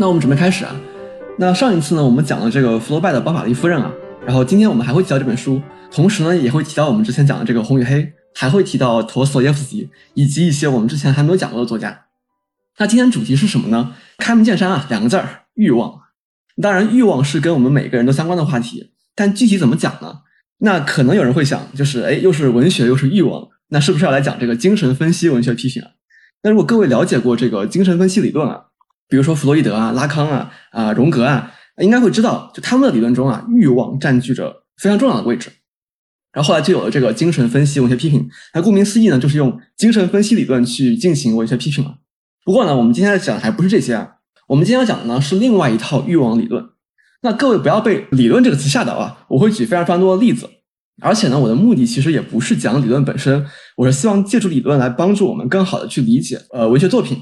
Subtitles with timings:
[0.00, 0.74] 那我们准备开始啊。
[1.38, 3.92] 那上一次呢，我们讲了这个福楼拜的《包法利夫人》啊，
[4.24, 5.60] 然后今天我们还会提到这本书，
[5.90, 12.04] 同时呢也会提到我们之前讲的这个《红与黑》，还会提到陀思妥耶夫斯基以及一些我们之前还没有讲过的作家。
[12.78, 13.94] 那今天主题是什么呢？
[14.18, 16.00] 开门见山啊，两个字儿：欲望。
[16.62, 20.20] 当然，欲望是跟我们每个人都相关的话题，但具体怎么讲呢？
[20.58, 25.90] 那可能有人会想，就是哎，又是文学又是欲望，那是不是要来讲这个精神分析文学批评啊？
[26.42, 28.66] 那如果各位了解过这个精神分析理论啊？
[29.08, 35.50] 比如说弗洛伊德啊、拉康啊、啊荣格啊，应该会知道，就他们的理论中啊，欲望占据着非常重要的位置。
[36.32, 38.28] 然后后来就有了这个精神分析文学批评。
[38.54, 41.96] 那顾名思义呢，就是用精神分析理论去进行文学批评了。
[42.44, 44.08] 不过呢，我们今天要讲的还不是这些啊，
[44.48, 46.64] 我们今天要讲的呢是另外一套欲望理论。
[47.22, 49.26] 那各位不要被“理论”这个词吓到啊！
[49.28, 50.48] 我会举非常非常多的例子，
[51.02, 53.44] 而且呢，我的目的其实也不是讲理论本身，
[53.76, 57.18] 我是希望借助理论来帮助我们更好的去理解呃文学作品。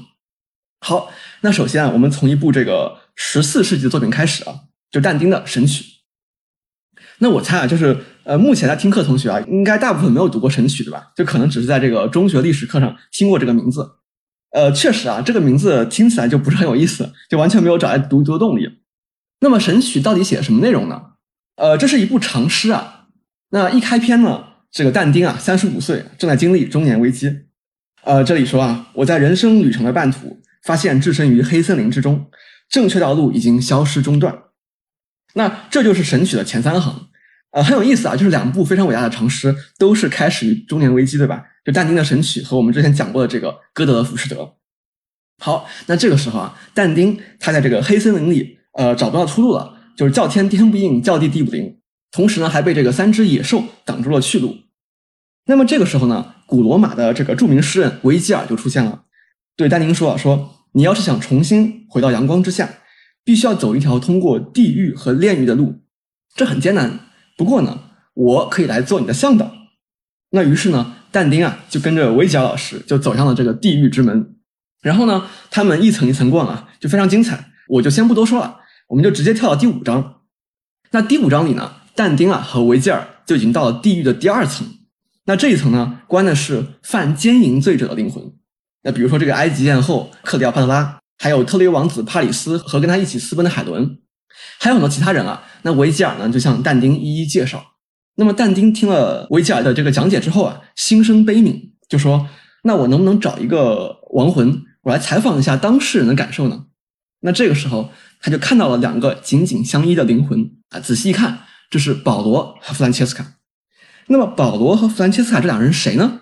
[0.79, 1.11] 好，
[1.41, 4.53] 那首先啊，我们从一部这个十四世纪的作品开始啊，
[4.91, 5.83] 就但丁的《神曲》。
[7.19, 11.11] 那我猜啊，就是呃，目前在听课同学啊，应该大部分没有读过《神曲》，对吧？
[11.15, 13.89] 就可能只是在这个中学历史课上听过这个名字。
[14.51, 18.69] 呃，确实啊，这个名字听起来就不是很有意思，就完全没有找来读一读的动力。
[19.41, 21.01] 那么《神曲》到底写什么内容呢？
[21.55, 23.07] 呃，这是一部长诗啊。
[23.49, 27.45] 那一开篇呢，这个但丁啊，三十五岁，正在经历中年危机。
[28.03, 30.39] 呃，这里说啊，我在人生旅程的半途。
[30.67, 32.29] 发现置身于黑森林之中，
[32.69, 34.37] 正确道路已经消失中断。
[35.35, 37.07] 那这就是《神曲》的前三行，
[37.51, 41.45] 呃，很有意思啊，就是两部非常伟大的长诗，都是开始于中年危机，对吧？
[41.63, 44.35] 就但丁的《神曲》和我们之前讲过的这个歌德的《浮士德》。
[45.41, 51.77] 好，那这个时候啊，但丁他在这个黑森林里，呃，找不到出路了，就是叫天天不应，叫地地不灵，
[52.11, 54.57] 同时呢，还被这个三只野兽挡住了去路。
[55.45, 59.03] 那么这个时候呢，古罗马的这个著名诗人维吉尔就出现了，
[59.55, 60.56] 对但丁说啊，说。
[60.77, 62.69] 你要是想重新回到阳光之下，
[63.23, 65.81] 必须要走一条通过地狱和炼狱的路，
[66.35, 66.99] 这很艰难。
[67.35, 67.79] 不过呢，
[68.13, 69.51] 我可以来做你的向导。
[70.29, 74.35] 那于是呢，但丁啊就跟着维吉尔老师就走向了这个地狱之门。
[74.83, 77.49] 然后呢，他们一层一层逛啊，就非常精彩。
[77.69, 78.59] 我就先不多说了，
[78.89, 80.21] 我们就直接跳到第五章。
[80.91, 84.67] 那第五章里呢，但丁啊和维吉尔就已经到了地狱的第二层。
[85.25, 88.31] 那这一层呢，关的是犯奸淫罪者的灵魂。
[88.87, 93.99] 那比如说这个埃及艳后克里奥帕特拉，还有特雷王子帕里斯和跟他一起私奔的海伦，
[94.61, 95.43] 还有很多其他人啊。
[95.63, 97.73] 那维吉尔呢，就向但丁一一介绍。
[98.15, 102.29] 那么但丁听了维吉尔的这个讲解之后啊，心生悲悯，就说
[102.63, 106.67] ：“那我能不能找一个亡魂，我来采访一下当事人的感受呢？”
[107.19, 111.39] 那这个时候他就看到了两个紧紧相依的灵魂啊，仔细一看，
[111.69, 113.33] 这是保罗和弗兰切斯卡。
[114.07, 116.21] 那么保罗和弗兰切斯卡这两人谁呢？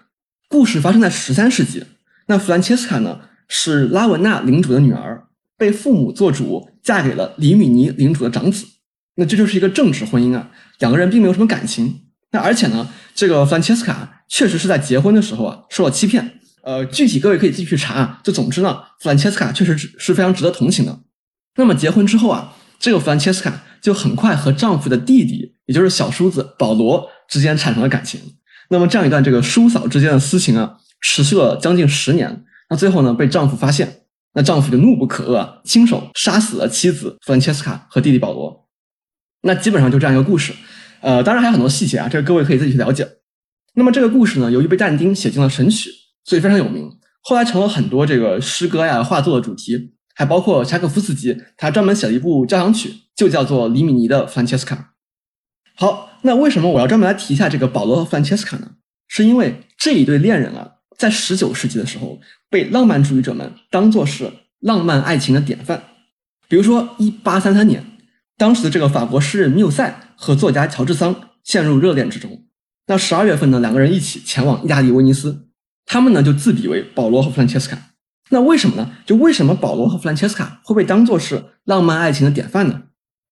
[0.49, 1.83] 故事发生在十三世纪。
[2.27, 5.27] 那弗兰切斯卡呢，是拉文纳领主的女儿，
[5.57, 8.65] 被父母做主嫁给了里米尼领主的长子。
[9.15, 10.49] 那这就是一个政治婚姻啊，
[10.79, 12.01] 两个人并没有什么感情。
[12.31, 16.39] 那而且呢，这个弗兰切斯卡确实是在结婚的时候啊受了欺骗。
[16.63, 18.19] 呃，具体各位可以自己去查啊。
[18.23, 20.99] 就总之呢，弗兰切斯卡确实是非常值得同情的。
[21.57, 28.19] 那么结婚之后啊，这个弗兰切斯卡就很快和丈夫的弟弟，也就是小叔子保罗之间产生了感情。
[28.69, 30.77] 那么这样一段这个叔嫂之间的私情啊。
[31.07, 38.67] 持续了将近十年，那最后呢被丈夫发现，那丈夫就怒不可遏，亲手杀死了妻子弗兰切斯卡和弟弟保罗。
[39.43, 40.51] 那基本上就这样一个故事，
[41.01, 43.07] 呃，当然还有很多细节啊，这个各位可以自己去了解。
[43.75, 45.89] 那么这个故事呢，由于被但丁写进了《神曲》，
[46.23, 46.89] 所以非常有名，
[47.21, 54.75] 后来成了很多这个诗歌呀、画作的主题，还包括柴可夫斯基，他专门写了一部交响曲，就叫做《里米尼的弗兰切斯卡》。
[55.75, 58.71] 好，那为什么我要专门来提一下这个保罗和弗兰切斯卡呢？
[59.07, 60.71] 是因为这一对恋人啊。
[60.97, 62.19] 在十九世纪的时候，
[62.49, 65.83] 被浪漫主义者们当作是浪漫爱情的典范。
[66.47, 67.83] 比如说，一八三三年，
[68.37, 72.45] 当时的这个法国诗人缪塞和作家乔治桑陷入热恋之中。
[72.87, 75.47] 那十二月份呢，两个人一起前往意大利威尼斯，
[75.85, 77.77] 他们呢就自比为保罗和弗兰切斯卡。
[78.29, 78.91] 那为什么呢？
[79.05, 82.83] 就为什么保罗和弗兰切斯卡会被当作是浪漫爱情的典范呢？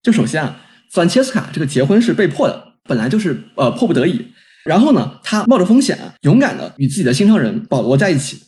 [0.01, 0.59] 就首先啊，
[0.91, 4.33] 弗兰切斯卡这个结婚是被迫的，本来就是呃迫不得已。
[4.63, 8.41] 然后呢，他冒着风险啊，勇敢的与自己的心上人保罗在一起。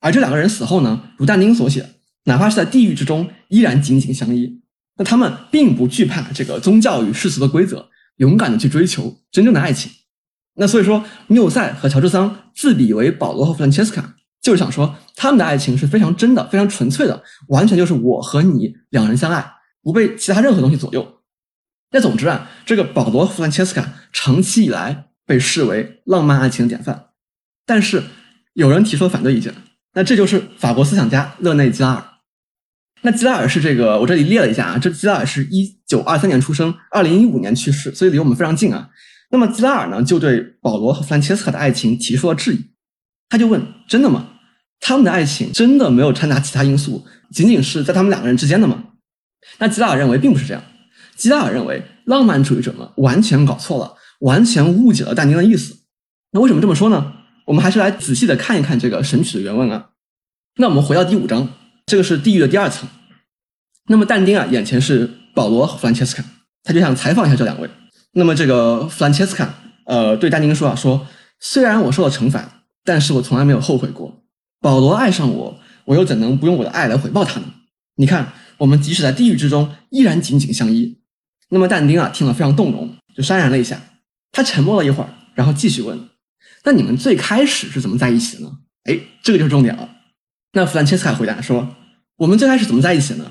[0.00, 1.88] 而这两个人死后呢，如但丁所写，
[2.24, 4.62] 哪怕是在地狱之中，依然紧紧相依。
[4.96, 9.90] 那他们并不惧怕这个宗教与世俗的规则，勇敢的去追求真正的爱情。
[10.54, 19.44] 那所以说，缪塞和乔治桑自比为保罗和弗兰切斯卡，就是想说他们的爱情是非常真的、非常纯粹的，完全就是我和你两人相爱，
[19.82, 21.20] 不被其他任何东西左右。
[21.90, 25.08] 那总之啊，这个保罗和弗兰切斯卡长期以来。
[25.26, 27.06] 被视为浪漫爱情典范，
[27.66, 28.04] 但是
[28.54, 29.52] 有人提出了反对意见，
[29.94, 32.04] 那这就是法国思想家勒内吉拉尔。
[33.02, 38.88] 那吉拉尔是这个，我这里列了一下啊，这吉拉尔是一九二三年出生，二零一五年去世，所以离我们非常近啊。
[39.30, 42.70] 那么吉拉尔呢，就对保罗和弗兰切斯卡的爱情提出了质疑，
[43.28, 44.28] 他就问：真的吗？
[44.78, 48.84] 他们的爱情真的没有掺杂其他因素，仅仅是在他们两个人之间的吗？
[49.58, 50.62] 那吉拉尔认为并不是这样。
[51.16, 55.76] 吉拉尔认为，浪漫主义者们完全搞错了，完全误解了但丁的意思。
[56.32, 57.12] 那为什么这么说呢？
[57.46, 59.90] 我们还是来仔细的看一看这个《神曲》的原文啊。
[60.56, 61.48] 那我们回到第五章，
[61.86, 62.88] 这个是地狱的第二层。
[63.88, 66.24] 那么但丁啊，眼前是保罗和弗兰切斯卡，
[66.64, 67.70] 他就想采访一下这两位。
[68.12, 69.54] 那么这个弗兰切斯卡，
[69.84, 71.06] 呃，对但丁说啊，说
[71.38, 74.24] 虽然我受了惩罚，但是我从来没有后悔过。
[74.60, 77.46] 保罗爱上我，我又怎能不用我的爱来回报他呢？
[77.96, 80.98] 你看，我们即使在地狱之中，依然紧紧相依。
[81.50, 83.80] 那么但丁啊，听了非常动容，就潸然泪下。
[84.36, 85.98] 他沉默了一会儿，然后继续问
[86.64, 88.52] ：“那你们最开始是怎么在一起的呢？”
[88.84, 89.88] 哎，这个就是重点了。
[90.52, 91.74] 那弗兰切斯卡回答说
[92.18, 93.24] ：“我们最开始怎么在一起呢？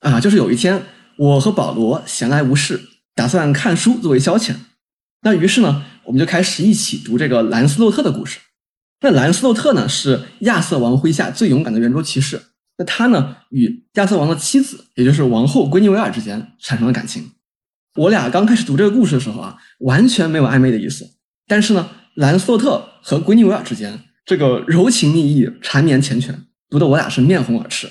[0.00, 0.82] 啊，就是有一天，
[1.16, 2.78] 我和保罗闲来无事，
[3.14, 4.54] 打算看书作为消遣。
[5.22, 8.38] 那于是呢，我们就开始一起读这个兰斯洛特的故事。
[9.00, 12.38] 那兰斯洛特呢，是亚瑟王麾下最勇敢的圆桌骑士。
[12.76, 17.30] 那他呢，与亚瑟王的妻子，也就是王后圭尼维尔之间产生了感情。”
[18.00, 21.04] 我俩刚开始读这个故事的时候啊，完全没有暧昧的意思。
[21.46, 26.34] 但是呢，兰斯洛特和圭尼维尔之间这个柔情蜜意、缠绵缱绻，
[26.70, 27.90] 读得我俩是面红耳赤。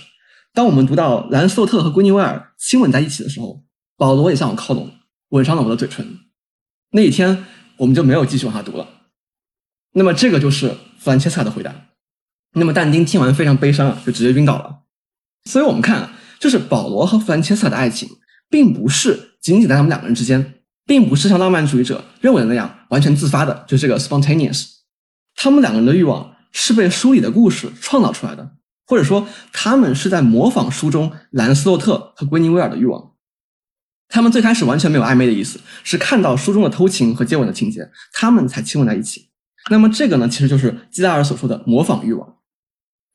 [0.52, 3.64] 当我们读到兰斯洛特和圭尼维尔亲吻在一起的时候，
[3.98, 4.90] 保罗也向我靠拢，
[5.30, 6.04] 吻上了我的嘴唇。
[6.92, 7.46] 那一天，
[7.78, 8.88] 我们就没有继续往下读了。
[9.94, 11.76] 那么，这个就是弗兰切斯卡的回答。
[12.54, 14.80] 那么，但丁听完非常悲伤啊，就直接晕倒了。
[15.44, 18.10] 所以我们看啊，就是保罗和弗兰切斯卡的爱情。
[18.52, 20.54] 并不是仅仅在他们两个人之间，
[20.86, 24.68] 并不是像浪漫主义者认为的那样完全自发的，就是这个 spontaneous。
[25.36, 28.52] 他们两个人的欲望是被书里的故事创造出来的，
[28.86, 33.14] 或者说他们是在模仿书中兰斯洛特和圭尼威尔的欲望。
[34.08, 39.30] 他们最开始完全没有暧昧的意思，是看到书中的偷情和接吻的情节，他们才亲吻在一起。
[39.72, 42.36] 那么这个呢，其实就是基拉尔所说的模仿欲望。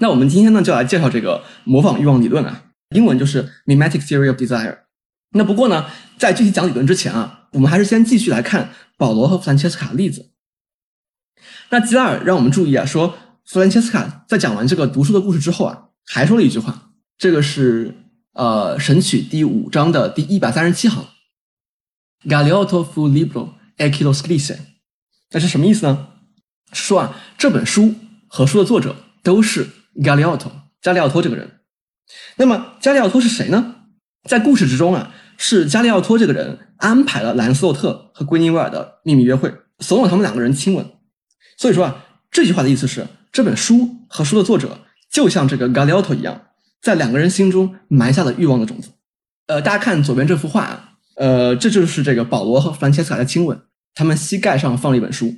[0.01, 4.84] 那我们今天呢，就来介绍这个模仿欲望理论啊，英文就是 mimetic theory of desire。
[5.37, 10.31] 那不过呢，在具体讲理论之前啊，我们还是先继续来看保罗和弗兰切斯卡的例子。
[11.71, 17.95] 那吉拉尔让我们注意啊，说弗兰切斯卡在讲完这个读书的故事之后啊，还说了一句话，这个是
[18.35, 21.05] 呃《神曲》第五章的第一百三十七行
[22.29, 24.57] ，Galeotto fu libro e chi lo scrisse。
[25.33, 26.11] 那是什么意思呢？
[26.73, 27.97] 说啊，这本书
[28.29, 28.95] 和书的作者
[29.25, 31.61] 都是 Galeotto 加利奥托这个人。
[32.37, 33.75] 那么加利奥托是谁呢？
[34.29, 35.13] 在故事之中啊。
[35.37, 40.87] 是加利奥托这个人安排了兰斯洛特和圭尼维尔的秘密约会，怂恿他们两个人亲吻。
[41.57, 46.47] 所以说啊，这句话的意思是，这本书和书的作者就像这个 g a l i o t o 一样，
[46.83, 48.91] 在两个人心中埋下了欲望的种子。
[49.47, 53.61] 呃，大家看左边这幅画啊，呃，这就是这个保罗和弗兰切斯卡的亲吻，
[53.95, 55.35] 他们膝盖上放了一本书。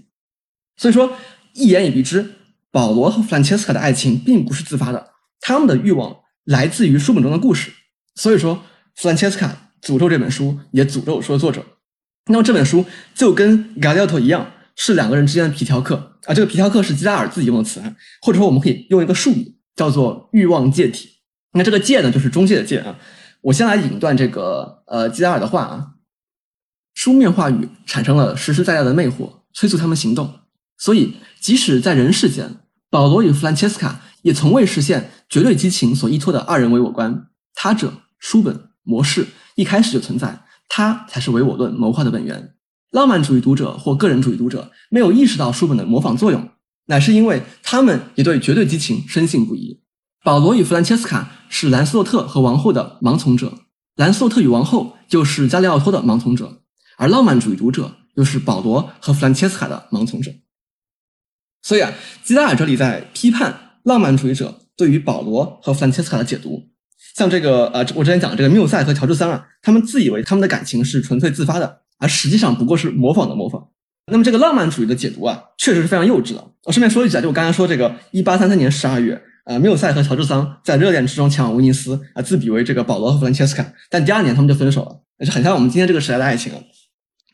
[0.77, 1.13] 所以说，
[1.55, 2.35] 一言以蔽之，
[2.71, 5.11] 保罗和弗兰切斯卡的爱情并不是自发的，
[5.41, 7.73] 他们的欲望来自于书本中的故事。
[8.15, 8.63] 所以说，
[8.95, 9.66] 弗兰切斯卡。
[9.87, 11.65] 诅咒这本书，也诅咒说作者。
[12.29, 16.35] 那么这本书就跟 g a l i t o 一样，是两个人之间的皮条客啊。
[16.35, 17.81] 这个皮条客是基拉尔自己用的词，
[18.21, 21.09] 或者说我们可以用一个术语叫做欲望介体。
[21.53, 22.99] 那这个介呢，就是中介的介啊。
[23.43, 25.87] 我先来引一段这个呃基拉尔的话啊：
[26.95, 30.41] 书面话语产生了实实在在的魅惑，催促他们行动。
[30.77, 32.57] 所以即使在人世间，
[32.91, 37.29] 保罗与弗兰切斯卡也从未实现绝对激情所依托的二人为我观。
[37.55, 39.29] 他者书本模式。
[39.57, 42.55] 一开始就存在，它才是唯我论谋划的本源。
[42.93, 46.49] 浪漫主义读者或个人主义读者没有意识到书本的模仿作用，
[46.87, 49.83] 乃是因为他们也对绝对激情深信不疑。
[50.23, 53.53] 保罗与弗兰切斯卡是兰斯洛特和王后的盲从者，
[53.97, 56.63] 兰斯洛特与王后就是加里奥托的盲从者，
[56.97, 60.31] 而浪漫主义读者又是保罗和弗兰切斯卡的盲从者。
[61.63, 66.69] 所以啊，基拉尔这里在批判浪漫主义者对于保罗和弗兰切斯卡的解读。
[67.17, 73.69] 像这个呃，我之前讲的这个缪塞和乔治桑啊，他们自以为他们的感情是纯粹自发的，而实际上不过是模仿的模仿。
[74.13, 76.53] 那么这个浪漫主义的解读啊，确实是非常幼稚的。
[76.65, 86.61] 我顺便说一句啊，就我刚才说这个，一八三三年十二月，呃，缪塞和乔治桑在热恋之中前往威尼斯啊，自比为这个保罗和弗兰切斯卡，但第二年他们就分手了，也是很像我们今天这个时代的爱情啊。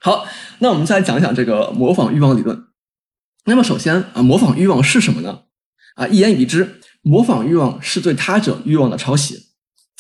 [0.01, 0.25] 好，
[0.61, 2.57] 那我们再来讲一讲这个模仿欲望理论。
[3.47, 5.41] 那么首先啊，模仿欲望是什么呢？
[5.97, 9.49] 啊，一言以蔽之，模仿欲望是对他者欲望的抄袭。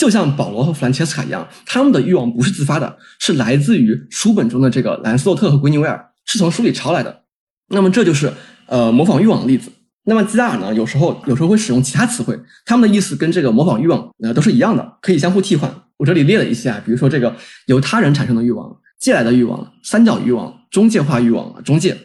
[0.02, 7.22] 就像保罗和弗兰切斯卡一样，他们的欲望不是自发的，是来自于书本中的这个兰斯洛特和圭尼维尔，是从书里抄来的。
[7.68, 8.32] 那么这就是
[8.66, 9.70] 呃模仿欲望的例子。
[10.02, 15.72] 那么基达尔呢，有时候有时候会使用其他词汇，他们的意思跟这个模仿欲望呃都是一样的，可以相互替换。
[15.98, 21.96] 我这里列了一些啊，比如说这个由他人产生的欲望、借来的欲望、三角欲望、中介化欲望、中介，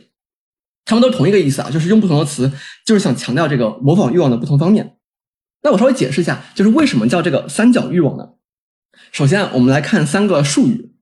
[0.86, 2.52] 他们都同一个意思啊，就是用不同的词，
[2.86, 4.97] 就是想强调这个模仿欲望的不同方面。
[5.68, 8.30] 那我稍微解释一下，就是为什么叫这个三角欲望呢？
[9.12, 10.94] 首先，我们来看三个术语：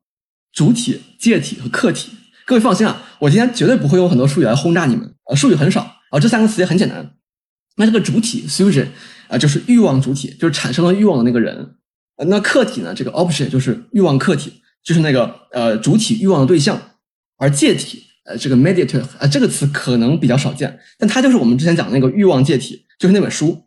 [0.51, 2.13] 主体、介体和客体。
[2.48, 7.12] 各位放心啊，我今天绝对不会用很多术语来轰炸你们，呃，术语很少啊，这三个词也很简单。
[7.75, 8.88] 那这个主体 （subject）
[9.27, 11.75] 啊，就是欲望主体，就是产生了欲望的那个人。
[12.17, 12.91] 那客体呢？
[12.95, 14.51] 这个 object 就是欲望客体，
[14.84, 16.81] 就是那个呃主体欲望的对象。
[17.38, 23.62] 而介体，呃，这个 mediator，呃，这个词可能比较少见，但它就是我们之前讲的那个欲望介体，就是那本书。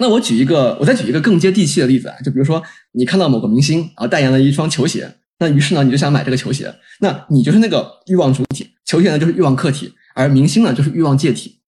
[0.00, 2.62] 那我举一个，我再举一个更接地气的例子啊，就比如说
[2.92, 11.58] 你看到某个明星，啊代言了一双球鞋，那于是呢你就想买这个球鞋，那你就是那个欲望主体，球鞋呢就是欲望客体，而明星呢就是欲望介体。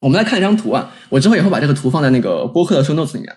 [0.00, 3.36] 我们来看一张图啊，我之后也会把这个图放在那个播客的 show notes 里面。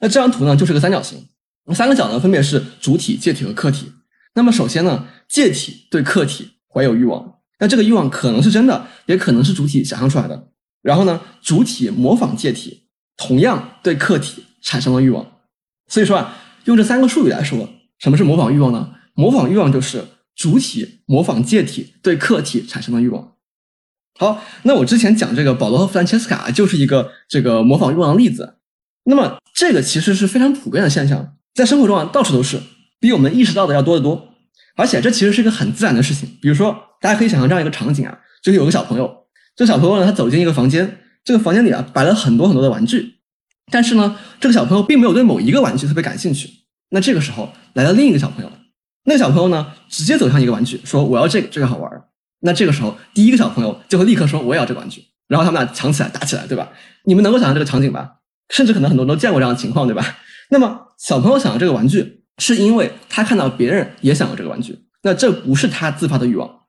[0.00, 1.28] 那这张图呢就是个三角形，
[1.72, 3.92] 三个角呢分别是主体、介体和客体。
[4.34, 10.48] 那么首先呢，介体对客体怀有欲望，那这个欲望可能是真的，也可能是主体想象出来的。
[10.82, 12.83] 然后呢，主体模仿介体。
[13.16, 15.24] 同样对客体产生了欲望，
[15.88, 17.68] 所以说啊，用这三个术语来说，
[17.98, 18.94] 什么是模仿欲望呢？
[19.14, 20.04] 模仿欲望就是
[20.34, 23.34] 主体模仿介体对客体产生的欲望。
[24.18, 28.56] 好，那我之前讲这个保罗和弗兰切斯卡就是一个这个模仿欲望的例子。
[29.04, 32.60] 那么这个其实是非常普遍的现象，在生活中啊到处都是，
[32.98, 34.28] 比我们意识到的要多得多。
[34.76, 36.28] 而且这其实是一个很自然的事情。
[36.42, 40.98] 比如说，大家可以想象这样一个场景啊，就是有个小朋友，这小朋友呢他走进一个房间。
[41.24, 43.14] 这个房间里啊摆了很多很多的玩具，
[43.70, 46.50] 但是呢，这个小朋友并没有对某一个玩具特别感兴趣。
[46.90, 48.52] 那这个时候来了另一个小朋友，
[49.04, 51.90] 那个小朋友呢直接走向一个玩具，说我要这个，这个好玩。
[52.40, 56.68] 那这个时候第一个小朋友就会立刻说我也要这个玩具，然后他们俩抢起来打起来，对吧？
[57.04, 58.16] 你们能够想象这个场景吧？
[58.50, 60.18] 甚至可能很多人都见过这样的情况，对吧？
[60.50, 66.60] 那么小朋友想要这个玩具，是因为他看到别人也想要这个玩具，那这不是他自发的欲望。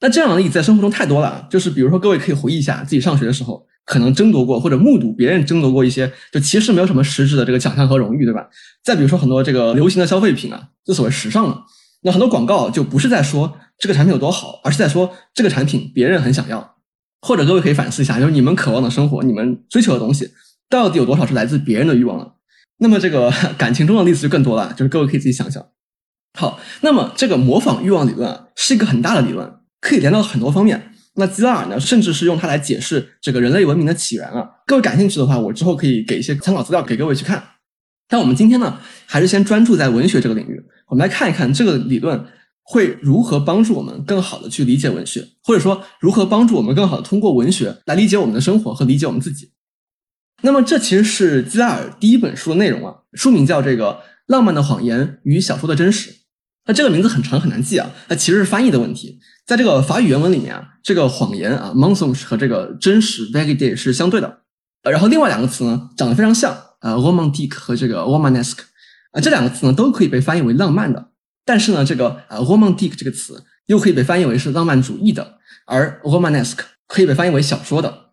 [0.00, 3.66] 那这样的例子在生活中太多了，就是比如说各位可以回忆一下自己上学的时候。
[3.90, 8.46] 可能争夺过或者目睹别人争夺过一些，就其实没有什么实质的这个奖项和荣誉，对吧？
[8.84, 11.64] 再比如说很多这个流行的消费品啊，就所谓时尚嘛，
[12.02, 16.76] 那很多广告就不是在说这个产品有多好，而是在说这个产品别人很想要。
[17.20, 20.30] 或者各位可以反思一下，就是你们渴望的生活，你们追求的东西，
[20.68, 22.36] 到底有多少是来自别人的欲望了？
[22.78, 25.62] 那么这个 感情中的例子就更多了，就是各位可以自己想想。
[26.38, 30.89] 好，那么这个模仿欲望理论啊，是一个很大的理论，可以连到很多方面。
[31.20, 34.48] 那基拉尔呢，甚至是用它来解释这个人类文明的起源啊。
[34.66, 37.40] 各位感兴趣的话，我之后可以给一些参考资料给各位去看。
[38.08, 42.24] 但我们今天呢，还是先专注在文学这个领域，我们来看一看这个理论
[42.62, 49.52] 会如何帮助我们更好的去理解文学，或者说如何帮助我们更好的通过文学来理解我们的生活和理解我们自己。
[50.42, 53.92] 那么这其实是基拉尔第一本书的内容啊，书名叫这个
[54.26, 56.10] 《浪漫的谎言与小说的真实》。
[56.70, 59.18] 那这个名字很长很难记啊，那其实是翻译的问题。
[59.44, 64.42] 在这个法语原文里面啊，这个谎言啊，mensonge 和这个真实 vérité 是相对的。
[64.84, 68.60] 呃，然后另外两个词呢，长得非常像啊，romantique 和这个 romanesque
[69.10, 71.10] 啊，这两个词呢都可以被翻译为浪漫的。
[71.44, 78.12] 但是呢，这个啊 romantique 这个词又可以被翻译为是浪漫主义的，而 romanesque 可以被翻译为小说的。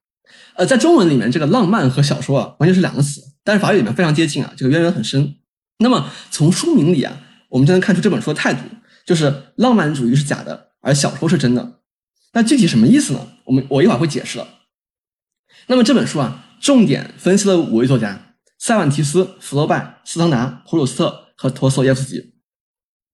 [0.56, 5.36] 呃，在中文里面，这个浪漫和小说啊完全是两个词，但是法语里面非常接近啊，这个渊源很深。
[5.78, 7.22] 那么从书名里啊。
[7.50, 8.62] 我们就能看出这本书的态度，
[9.06, 11.80] 就是浪漫主义是假的，而小说是真的。
[12.34, 13.27] 那具体什么意思呢？
[13.46, 14.48] 我们我一会儿会解释了。
[15.68, 22.34] 那么这本书啊，重点分析了五位作家：塞万提斯、福楼拜、斯汤达、普鲁斯特和陀思妥耶夫斯基。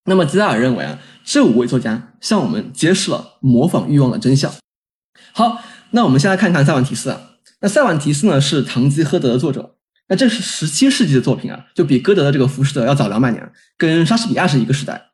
[0.06, 4.54] 那么吉拉尔认为啊，这五位作家向我们揭示了模仿欲望的真相。
[5.32, 5.62] 好，
[5.92, 7.30] 那我们先来看看塞万提斯啊。
[7.62, 9.78] 那塞万提斯呢，是《堂吉诃德》的作者。
[10.10, 15.10] 那这是十七世纪的作品啊，就比歌德的这个《浮士德》要早两百年，跟莎士比亚是一个时代。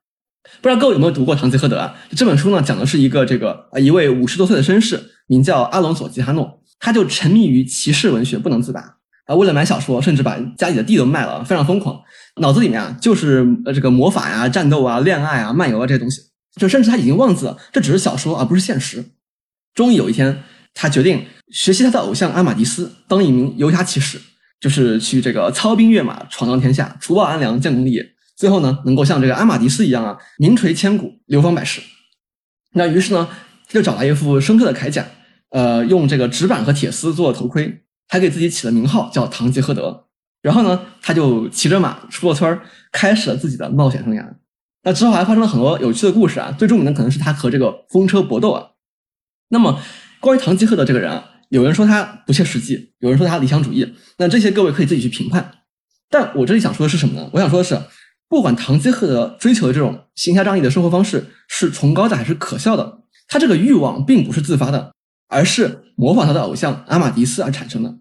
[0.62, 1.96] 不知道各位有没有读过《堂吉诃德》啊？
[2.16, 8.82] 这本书呢，讲的是一个这个啊一位五十多岁的绅士，名叫阿隆索·吉哈诺，他就沉迷于骑士文学不能自拔
[9.26, 12.02] 啊，为了买小说，甚至把家里的地都卖了，非常疯狂，
[12.38, 16.22] 脑子里面啊就是呃这个魔法呀、战斗啊、恋爱啊、漫游啊这些东西，
[16.56, 19.06] 就甚至他已经忘记了这只是小说而不是现实。
[19.76, 20.44] 终于有一天，
[20.74, 24.20] 他决定学习他的偶像阿马迪斯，当一名游侠骑士。
[24.60, 31.82] 就是去这个操兵跃马，闯荡天下，除暴安良，建功立业，最后呢，能够像这个阿马迪斯一样啊，名垂千古，流芳百世。
[32.74, 33.30] 那于是呢，
[33.68, 35.06] 他就找来一副生锈的铠甲，
[35.52, 40.08] 呃，用这个纸板和铁丝做头盔，还给自己起了名号叫堂吉诃德。
[40.42, 42.60] 然后呢，他就骑着马出了村
[42.92, 44.26] 开始了自己的冒险生涯。
[44.84, 48.72] 那之后还发生了很多有趣的故事啊，最著名的可能是他和这个风车搏斗啊。
[49.50, 49.82] 那么，
[50.20, 51.32] 关于堂吉诃德这个人啊。
[51.50, 55.52] 有人说他不切实际，有人说他理想主义，那这些各位可以自己去评判。
[56.10, 57.30] 但我这里想说的是什么呢？
[57.34, 57.80] 我想说的是，
[58.28, 64.94] 不管堂吉诃德追求的这种行侠仗义的生活方式是崇高的还是可笑的，他这个欲望并不是自发的，
[65.28, 68.00] 而是模仿他的偶像阿玛迪斯而产生的。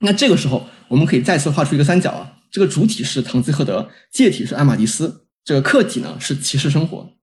[0.00, 7.15] 那这个时候，我们可以再次画出一个三角啊，这个主体是堂吉诃德，介体是阿玛迪斯，这个客体呢是骑士生活。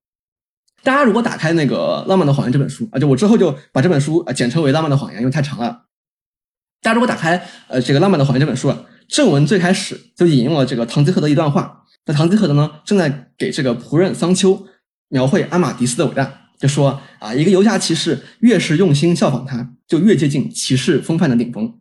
[0.84, 5.86] 大家如果打开那个《浪漫的谎言》这本书啊，就我之后就把这本书啊简称为《浪漫的谎言》，因为太长了。
[6.82, 11.86] 大家如果打开呃这个《浪漫的谎言》这本书啊，正文最开始就引用了这个堂吉诃德一段话。
[12.06, 14.68] 那堂吉诃德呢正在给这个仆人桑丘
[15.08, 21.80] 描绘阿玛迪斯的伟大，就说啊，一个游侠骑士越是用心效仿他，就越接近骑士风范的顶峰。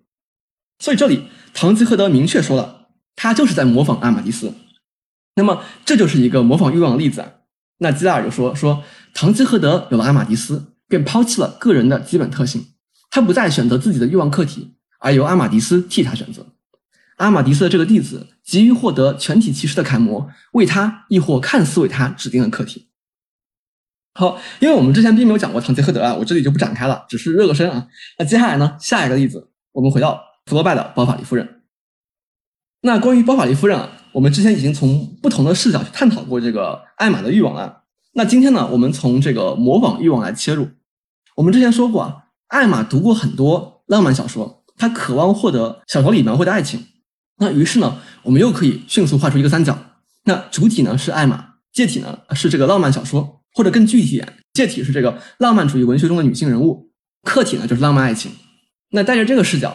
[0.79, 4.55] 所以这里唐吉诃德明确说了，他就是在模仿阿玛迪斯。
[5.35, 7.33] 那么这就是一个模仿欲望的例子啊。
[7.83, 12.65] 那基拉尔就说说，堂吉诃德有了阿玛迪斯，便抛弃了个人的基本特性，
[13.11, 16.47] 他不再选择自己的欲望客体，而由阿玛迪斯替他选择。
[17.17, 22.89] 阿玛迪斯的这个弟子急于获得全体骑士的楷模，为他亦或看似为他指定的客体。
[24.15, 27.89] 好，因为我们之前并没有讲过堂吉诃德啊，我这里就不展开了，只是热个身啊。
[28.19, 31.63] 那接下来呢，下一个例子，我们回到弗罗拜的包法利夫人。
[32.83, 33.91] 那关于包法利夫人啊。
[34.13, 37.83] 我们之前已经从不同的视角去探讨过这个艾玛的欲望了。
[38.15, 40.69] 那今天呢，我们从这个模仿欲望来切入。
[41.37, 42.17] 我们之前说过啊，
[42.49, 46.85] 艾玛读过很多浪漫小说，她渴望获得小说里描绘的爱情。
[47.39, 49.79] 那于是呢，我们又可以迅速画出一个三角。
[50.25, 56.91] 那主体呢是艾玛，介体呢是这个浪漫小说，或者更具体一点，介体是这个浪漫主义文学中的女性人物，
[57.23, 58.31] 客体呢就是浪漫爱情。
[58.91, 59.75] 那带着这个视角，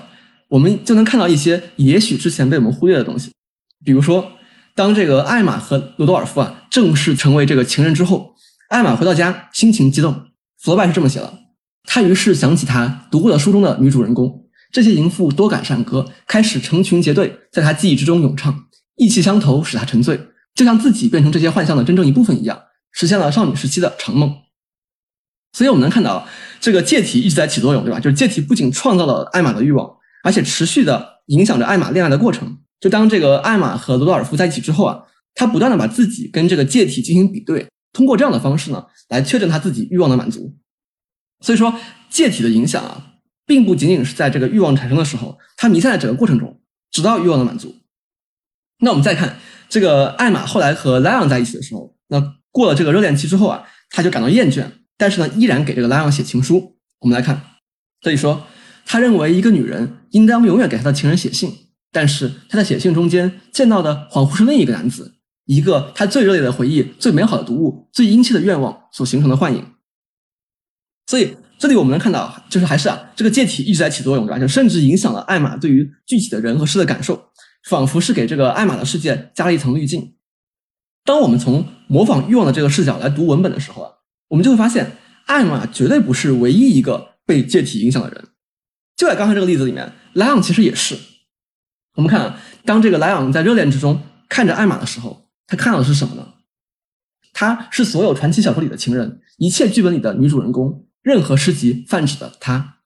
[0.50, 3.32] 我们就能看到一些也许之前被我们忽略的东西。
[3.84, 4.34] 比如说，
[4.76, 8.36] 当这个艾玛和罗多尔夫啊正式成为这个情人之后，
[8.70, 10.14] 艾玛回到家心情激动。
[10.60, 11.34] 弗罗拜是这么写的：
[11.84, 20.20] 他于是想起他读过的书中的女主人公，这些淫妇多感善歌，开始成群结队在他记忆之中咏唱，意气相投使他沉醉，
[20.56, 22.60] 就像自己变成这些幻象的真正一部分一样，
[22.92, 24.36] 实现了少女时期的长梦。
[25.54, 26.28] 所以我们能看到，
[26.60, 28.00] 这个借体一直在起作用，对吧？
[28.00, 29.90] 就是借体不仅创造了艾玛的欲望，
[30.24, 32.58] 而且持续的影响着艾玛恋爱的过程。
[32.80, 40.56] 就当这个艾玛和罗多尔夫在一起之后啊，他不断的把自己跟这个介体进行比对，通过这样的方式呢，来确认他自己欲望的满足。
[41.42, 41.74] 所以说，
[42.10, 43.14] 介体的影响啊，
[43.46, 46.60] 并不仅仅是在这个欲望产生的时候，它弥散在整个过程中，
[46.92, 47.76] 直到欲望的满足。
[48.80, 54.66] 那我们再看这个艾玛后来和莱昂在一起的时候，那过了这个热恋期之后啊，他就感到厌倦，
[54.98, 56.78] 但是呢，依然给这个莱昂写情书。
[57.00, 57.42] 我们来看，
[58.02, 58.48] 这里说，
[58.86, 61.67] 他认为一个女人应当永远给他的情人写信。
[61.92, 69.66] 但是他在写信中间见到的恍惚是另一个男子，一个他最热烈的回忆、最美好的读物、最殷切的愿望所形成的幻影。
[71.08, 74.40] 所以这里我们能看到，就是还是啊，这个借体一直在起作用，对吧？
[74.40, 77.30] 就甚至影响了艾玛对于具体的人和事的感受，
[77.70, 80.16] 仿佛是给这个艾玛的世界加了一层滤镜。
[81.06, 83.92] 当我们从模仿欲望的这个视角来读文本的时候啊，
[84.28, 88.28] 我们就会发现，艾玛绝对不是唯一一个被借体影响的人。
[88.98, 90.98] 就在刚才这个例子里面，莱昂其实也是。
[91.98, 96.36] 我们看，当这个莱昂在热恋之中看着艾玛的时候，他看到的是什么呢？
[97.34, 102.78] 他是所有传奇小说里的情人，一切剧本里的女主人公，任何诗集泛指的他。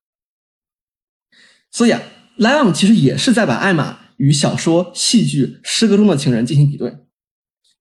[1.69, 2.01] 所以啊，
[2.37, 6.99] 莱昂其实也是在把艾玛与小说、戏剧、诗歌中的情人进行比对。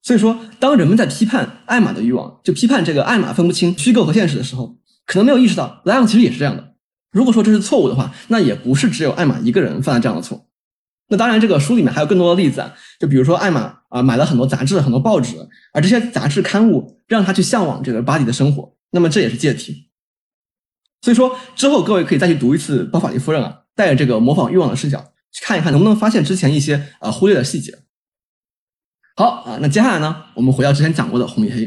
[0.03, 6.75] 所以说，当人们在批判艾玛的欲望，就批判这个艾玛分不清虚构和现实的时候，可能没有意识到莱昂其实也是这样的。
[7.13, 10.50] 如果说这是错误的话，那也不是只有艾玛一个人犯了这样的错。
[11.11, 15.37] 那当然，这个书里面还有更多的例子啊，就比如说艾玛啊买了很多杂志、很多报纸，
[15.73, 19.91] 而这些杂志刊物让他去向往这个巴黎的生活，那么这也是借题。
[21.03, 27.77] 所以说之后各位可以再去读一次《包法利夫人》啊，带着这个模仿欲望的视角去看一看，能不能发现之前一些啊忽略的细节。
[29.17, 31.67] 好啊，那接下来呢，我们回到之前讲过的《红与黑》，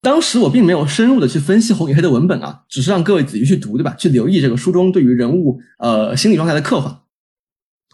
[0.00, 3.96] 当时我并没有深入的去分析《红与黑》的文本啊，只是让各位仔细去读，对吧？
[3.98, 7.02] 去留意这个书中对于人物呃心理状态的刻画。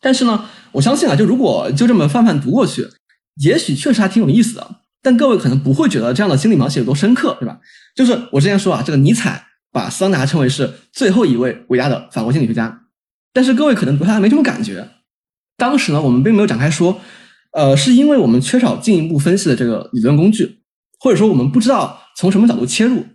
[0.03, 2.87] 但是呢，我相信啊，就如果就这么泛泛读过去，
[3.37, 4.81] 也许确实还挺有意思的。
[5.01, 7.59] 但各位可能不会觉得这样的心理描写有多深刻，对吧？
[7.95, 12.83] 就是我之前说啊，这个尼采把桑达称为是最后一位伟大的法国心理学家，
[13.33, 14.88] 但是各位可能对他没什么感觉。
[15.57, 17.01] 当时呢，我们并没有展开说，
[17.53, 20.59] 呃，是因为我们缺少进一步分析的这个理论工具，
[20.99, 23.07] 或者说我们不知道从什么角度切入。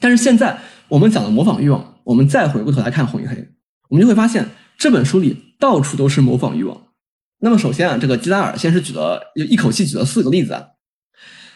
[0.00, 3.48] 但是现在我们讲了模仿欲望，我们再回过头来看红与黑，
[3.88, 5.47] 我们就会发现这本书里。
[5.58, 6.80] 到处都是模仿欲望。
[7.40, 10.64] 那么首先啊，这个基拉尔先是举了一口气举了四个例子啊。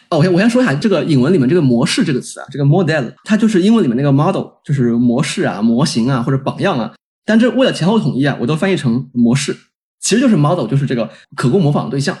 [0.09, 6.93] 哦，我先我先说一下这个引文里面这个模式这个词啊，这个 model 它就是英文里面那个 model，就是模式啊、模型啊或者榜样啊。
[7.25, 9.57] 但这为了前后统一啊，我都翻译成模式，
[9.99, 12.17] 其实就是 model，就是这个可供模仿的对象。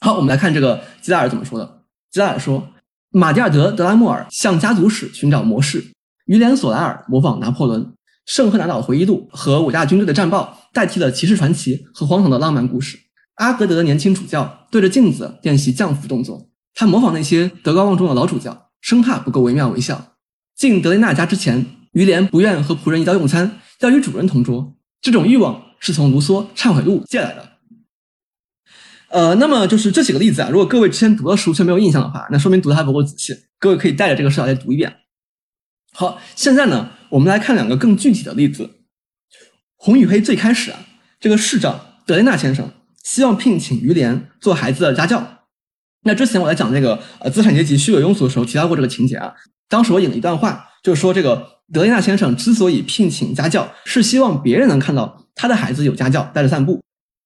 [0.00, 1.82] 好，我们来看这个基达尔怎么说的。
[2.10, 2.68] 基达尔说，
[3.10, 5.92] 马蒂尔德·德拉莫尔向家族史寻找模式，
[6.26, 7.92] 于连·索莱尔模仿拿破仑，
[8.28, 12.98] 圣赫拿岛回忆录和伟大军队的战报代替了骑士传奇和荒唐的浪漫故事。
[13.36, 20.12] 阿格德的年轻主教对着镜子练习降服动作，他模仿那些德高望重的老主教，生怕不够惟妙惟肖。
[20.54, 24.74] 进德雷纳家之前，于连不愿和仆人一道用餐，要与主人同桌。
[25.00, 27.52] 这种欲望是从卢梭《忏悔录》借来的。
[29.08, 33.34] 呃，那么就是这几个例子啊，如果各位之前读了书却没有印象的话，那说明读的还不够仔细。
[33.58, 34.94] 各位可以带着这个视角再读一遍。
[35.98, 38.62] 好，现在呢，我们来看两个更具体的例子。
[39.74, 40.78] 《红与黑》最开始啊，
[41.18, 42.70] 这个市长德雷纳先生
[43.02, 45.40] 希望聘请于连做孩子的家教。
[46.04, 49.34] 那之前我在讲那个呃资产阶级虚伪庸俗的时候提到过这个情节啊。
[49.68, 56.80] 当时我引了一段话，就是说这个德雷纳先生之所以聘请家教，是希望别人能看到他的孩子有家教带着散步。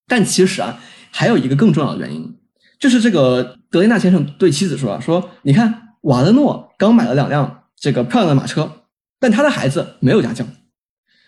[0.06, 0.80] 但其实啊。
[1.14, 2.38] 还有一个更重要的原因，
[2.80, 8.84] 就是这个德雷纳先生对妻子说啊：“说你看，瓦勒诺刚买了两辆这个漂亮的马车，
[9.18, 10.46] 但他的孩子没有家教。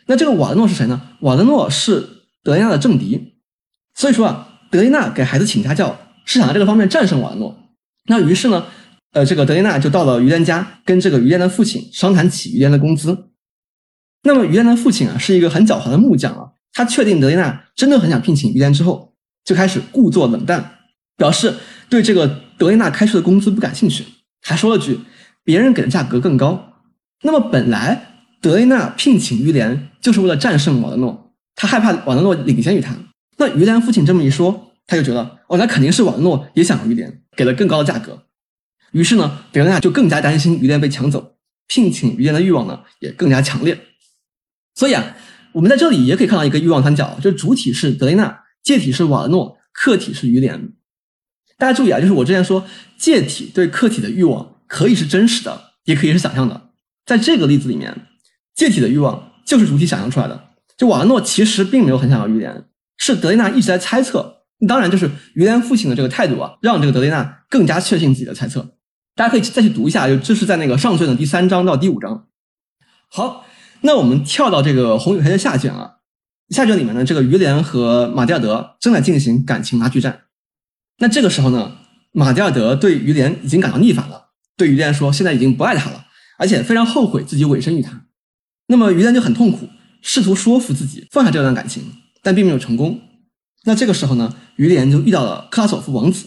[0.07, 1.03] 那这个瓦德诺是谁呢？
[1.23, 3.41] 瓦德诺是德雷纳的政敌，
[3.97, 7.59] 所以说啊，德雷纳给孩子请家教是想在这个方面战胜瓦勒诺。
[8.07, 8.67] 那于是呢，
[9.15, 13.31] 呃，这个德雷纳就到了于丹家，跟这个于丹的父亲商谈起于丹的工资。
[14.23, 19.13] 那么于丹的父亲啊，是一个很狡猾的木匠啊，他确定德雷纳真的很想聘请于丹之后。
[19.45, 20.79] 就开始故作冷淡，
[21.19, 21.55] 表示
[21.91, 24.03] 对这个德雷纳开出的工资不感兴趣，
[24.41, 25.01] 还说了句
[25.45, 26.73] 别人给的价格更高。
[27.23, 32.97] 那么本来德雷纳聘请于连就是为了战胜瓦德诺，他害怕瓦德诺领先于他。
[33.37, 38.25] 那于连父亲这么一说，他就觉得哦，那肯定是瓦德诺也想于连，给了更高的价格。
[38.93, 43.79] 于是呢，德雷纳就更加担心于连被抢走，聘请于连的欲望呢也更加强烈。
[44.75, 45.17] 所以啊，
[45.53, 48.41] 我们在这里也可以看到一个欲望三角，就是主体是德雷纳。
[48.63, 50.73] 介体是瓦勒诺，客体是于连。
[51.59, 56.71] 大家注意啊，就是我之前说，介体对客体的欲望可以是真实的，也可以是想象的。
[57.07, 58.09] 在这个例子里面，
[58.57, 60.49] 介体的欲望就是主体想象出来的。
[60.77, 62.65] 就瓦诺其实并没有很想要于连，
[62.97, 64.39] 是德雷纳一直在猜测。
[64.67, 68.75] 当然，就是于连父亲的这个态度啊，让这个德雷纳更加确信自己的猜测。
[69.15, 72.27] 大家可以再去读一下，就这是在那个上卷的第三章到第五章。
[73.09, 73.47] 好，
[73.83, 75.99] 那我们跳到这个红与黑的下卷啊。
[76.49, 80.23] 下卷里面呢，这个于连和马蒂尔德正在进行感情拉锯战。
[80.99, 81.77] 那这个时候呢，
[82.11, 84.24] 马蒂尔德对于连已经感到逆反了，
[84.57, 86.07] 对于连说现在已经不爱他了，
[86.39, 88.07] 而且非常后悔自己委身于他。
[88.69, 89.69] 那么于莲就很痛苦，
[90.01, 93.01] 试图说服自己放下这段感情，但并没有成功。
[93.65, 96.27] 那这个时候呢，于连就遇到了克拉索夫王子。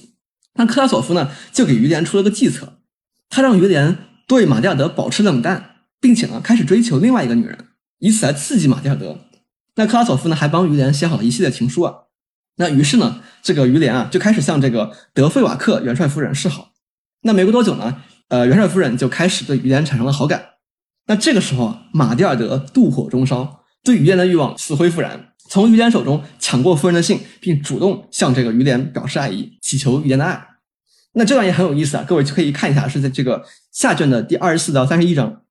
[0.55, 2.79] 那克拉索夫呢，就给于连出了个计策，
[3.29, 7.57] 他让于连对马蒂尔德保持冷淡，并且呢，开始追求另外一个女人，
[7.99, 9.19] 以此来刺激马蒂尔德。
[9.75, 11.93] 那克拉索夫呢，还帮于连写好了一系列情书啊。
[12.55, 16.71] 那于是呢，这个于连啊，就开始向这个德费瓦克元帅夫人示好。
[17.21, 20.43] 那没过多久呢，呃，元帅夫人就开始对于连产生了好感。
[21.07, 30.47] 那这个时候啊，马蒂尔德妒火中烧，对于连的欲望死灰复燃，从于连手中抢过夫人的信，并主动向这个于连表示爱意，祈求于连的爱。
[31.13, 35.43] 那这段也很有意思啊，各位就可以看一下，是在这个下卷的第二十四到三十一章。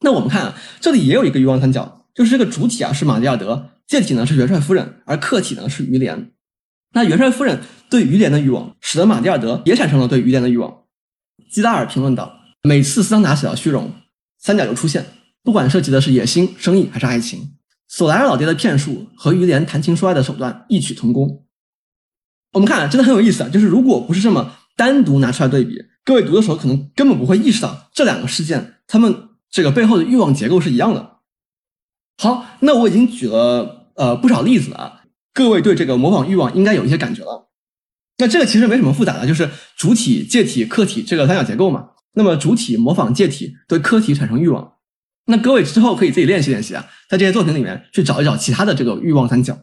[0.00, 2.06] 那我们看啊，这里也有一个欲望三角。
[2.14, 6.30] 就是这个主体啊是马蒂尔德，介体呢是元帅夫人，而客体呢是于连。
[6.92, 10.81] 那元帅夫人对于连的欲望，使得马蒂尔德也产生了对于连的欲望。
[11.52, 13.92] 基拉尔评论道：“每次斯汤达写到虚荣，
[14.38, 15.04] 三角就出现，
[15.42, 17.52] 不管涉及的是野心、生意还是爱情。
[17.88, 21.44] 索莱尔老爹的骗术和于连谈情说爱的手段异曲同工。”
[22.54, 23.50] 我们看，真的很有意思啊！
[23.50, 31.18] 就是如果不是这么单独拿出来对比，各位读的时候可能根本不会意识到这两个事件，他们这个背后的欲望结构是一样的。
[32.16, 35.02] 好，那我已经举了呃不少例子了，
[35.34, 37.50] 各位对这个模仿欲望应该有一些感觉了。
[38.18, 41.88] 那这个其实没什么复杂的，就是主体、介体、客体这个三角结构嘛。
[42.14, 44.72] 那么主体模仿介体对客体产生欲望，
[45.26, 49.58] 那各位之后可以自己练习练习啊，在这些作品里面去找一找其他的这个欲望三角。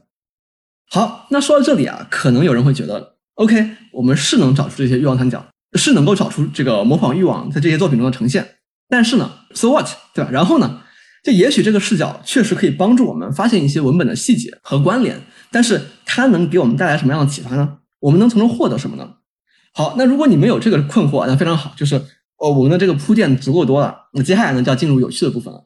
[0.89, 8.55] 好，那说到这里啊，可能有人会觉得，OK，我们是能找出这些欲望三角，是能够找出这个模仿欲望在这些作品中的呈现，
[8.89, 10.31] 但是呢，so what，对吧？
[10.31, 10.81] 然后呢？
[11.21, 17.79] 就也许这个视角确实可以帮助我们发现一些文本的细节和关联，但是它能给我们带来什么样的启发呢？
[17.99, 19.15] 我们能从中获得什么呢？
[19.73, 21.95] 好，那如果你们有这个困惑，那非常好，就是
[22.37, 25.65] 哦，我们的这个铺垫足够多了，那接下来呢就要进入有趣的部分了。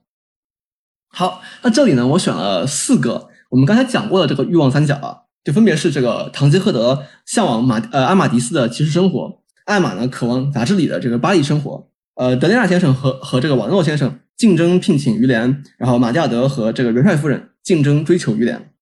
[1.09, 14.19] 好，那这里呢我选了四个我们刚才讲过的这个欲望三角啊，就分别是这个堂吉诃德向往马呃阿马迪斯的骑士生活，艾玛呢渴望杂志里的这个巴黎生活，呃德雷纳先生和和这个瓦诺先生。
[14.35, 18.73] 竞争聘请于连，然后马蒂尔德和这个元帅夫人竞争、追求、于连。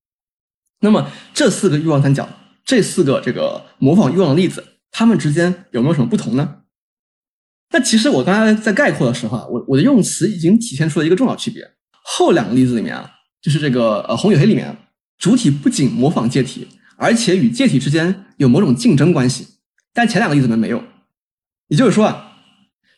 [0.80, 2.26] 那么这四个欲望三角，
[2.64, 6.58] 这四个这个模仿欲望的例子，它们之间有没有什么不同呢？
[7.70, 11.70] 那其实我刚才在概括的时候啊，我我的用词已经体现出了一个重要区别。
[12.04, 14.76] 后两个例子里面啊，就是这个呃红与黑里面，
[15.18, 19.46] 主体不仅模仿介体，而且与介体之间有某种竞争关系。
[19.94, 20.82] 但前两个例子里面没有。
[21.68, 22.34] 也就是说啊，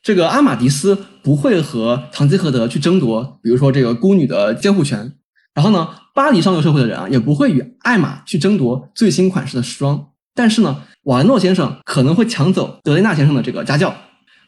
[0.03, 5.17] 这个阿玛迪斯不会和堂吉诃德去争夺，比如说这个孤女的监护权。
[5.55, 10.13] 然后呢，巴黎上流社会的人啊，也不会与艾玛去争夺最新款式的时装。
[10.33, 13.95] 但是呢，瓦伦诺先生可能会抢走德雷纳先生的这个家教。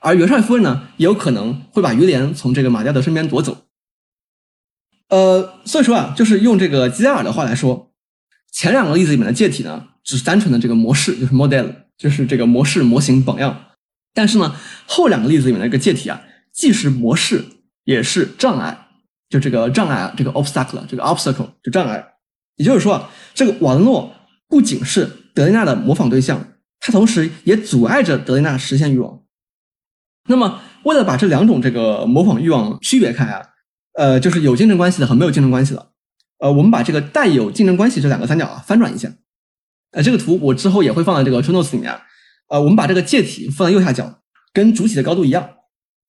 [0.01, 3.65] 而元帅夫人呢，也有可能会把于连从这个马加德身边夺走。
[5.09, 7.93] 呃，所以说啊，就是用这个基加尔的话来说，
[8.53, 11.67] 前两个例子里面的介体呢，只是单纯的这个模式，就是 model，
[11.99, 13.65] 就是这个模式模型榜样。
[14.15, 14.55] 但是呢，
[14.87, 17.45] 后两个例子里面的一个介体啊，既是模式，
[17.85, 18.86] 也是障碍，
[19.29, 22.13] 就这个障碍啊，这个 obstacle，这个 obstacle 就障碍。
[22.57, 24.15] 也就是说啊，这个瓦伦诺
[24.49, 29.21] 不仅是德雷纳的模仿对象，他同时也阻碍着德雷纳实现欲望。
[30.29, 33.43] 那么，为了把这两种这个模仿欲望区别开啊，
[33.93, 35.91] 呃，就是有竞争关系的和没有竞争关系的，
[36.39, 39.09] 呃，我们把这个带有竞争关系这两个三角啊翻转一下，
[39.93, 41.95] 呃，这个图我之后也会放在这个 show notes 里面，
[42.49, 44.21] 呃，我们把这个介体放在右下角，
[44.53, 45.49] 跟主体的高度一样，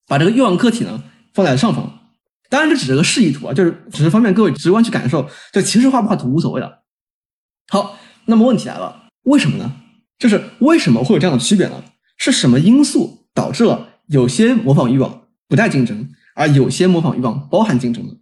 [0.08, 1.03] 把这个欲望客体呢
[1.34, 1.96] 放在上方。
[2.49, 6.83] 当然，这只是个示意图啊，就是只是方便各位直观去感受，就其实画不画图无所谓的。
[7.67, 9.81] 好，那么问题来了，为什么呢？
[10.17, 11.83] 就是为什么会有这样的区别呢？
[12.17, 13.89] 是什么因素导致了？
[14.07, 18.13] 有些模仿欲望不带竞争，而有些模仿欲望包含竞争呢。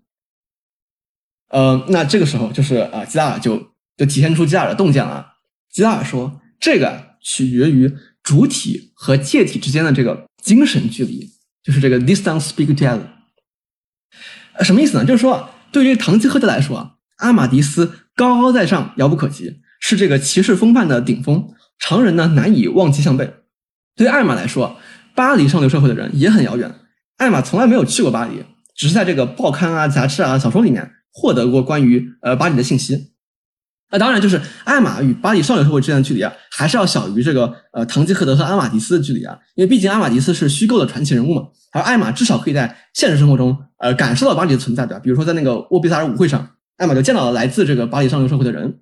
[1.49, 5.33] 呃，那这个时候就是啊，吉拉尔就就体现出吉拉尔的洞见了。
[5.69, 11.29] 吉拉尔说，这个取决于主体和介体之间的这个精神距离，
[11.63, 13.14] 就是这个 distance between。
[14.63, 15.05] 什么意思呢？
[15.05, 21.47] 就是说，对于堂吉诃德来说啊，阿玛迪斯高高在上，遥不可及，是这个骑士风范的顶峰，
[21.79, 23.33] 常人呢难以望其项背。
[23.95, 24.77] 对于艾玛来说，
[25.13, 26.73] 巴黎上流社会的人也很遥远，
[27.17, 28.43] 艾玛从来没有去过巴黎，
[28.75, 33.11] 只是在这个报刊啊、杂志啊、小说里面获得过关于呃巴黎的信息。
[33.91, 43.55] 那当然，就是艾玛与巴黎上流社会之间的距离啊，还是要小于这个呃堂吉诃德和阿玛迪斯的距离啊，因为毕竟阿玛迪斯是虚构的传奇人物嘛，而艾玛至少可以在现实生活中
[43.86, 45.00] 呃感受到巴黎的存在，对吧？
[45.00, 48.82] 比如说在那个沃比萨尔舞会上，艾玛就见到了来自这个巴黎上流社会的人。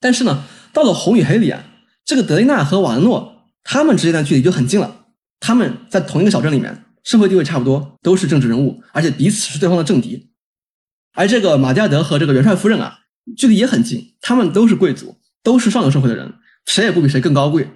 [0.00, 1.62] 但是呢，到了红与黑里啊，
[2.02, 5.04] 这个德雷纳和瓦伦诺他们之间的距离就很近了。
[5.40, 10.30] 他们在同一个小镇里面，社会地位差不多，都是政治人物，而且彼此是对方的政敌。
[11.12, 13.00] 而这个马加德和这个元帅夫人啊，
[13.36, 16.32] 距离也很近，他们都是贵族，都是上流社会的人，
[16.64, 17.68] 谁也不比谁更高贵。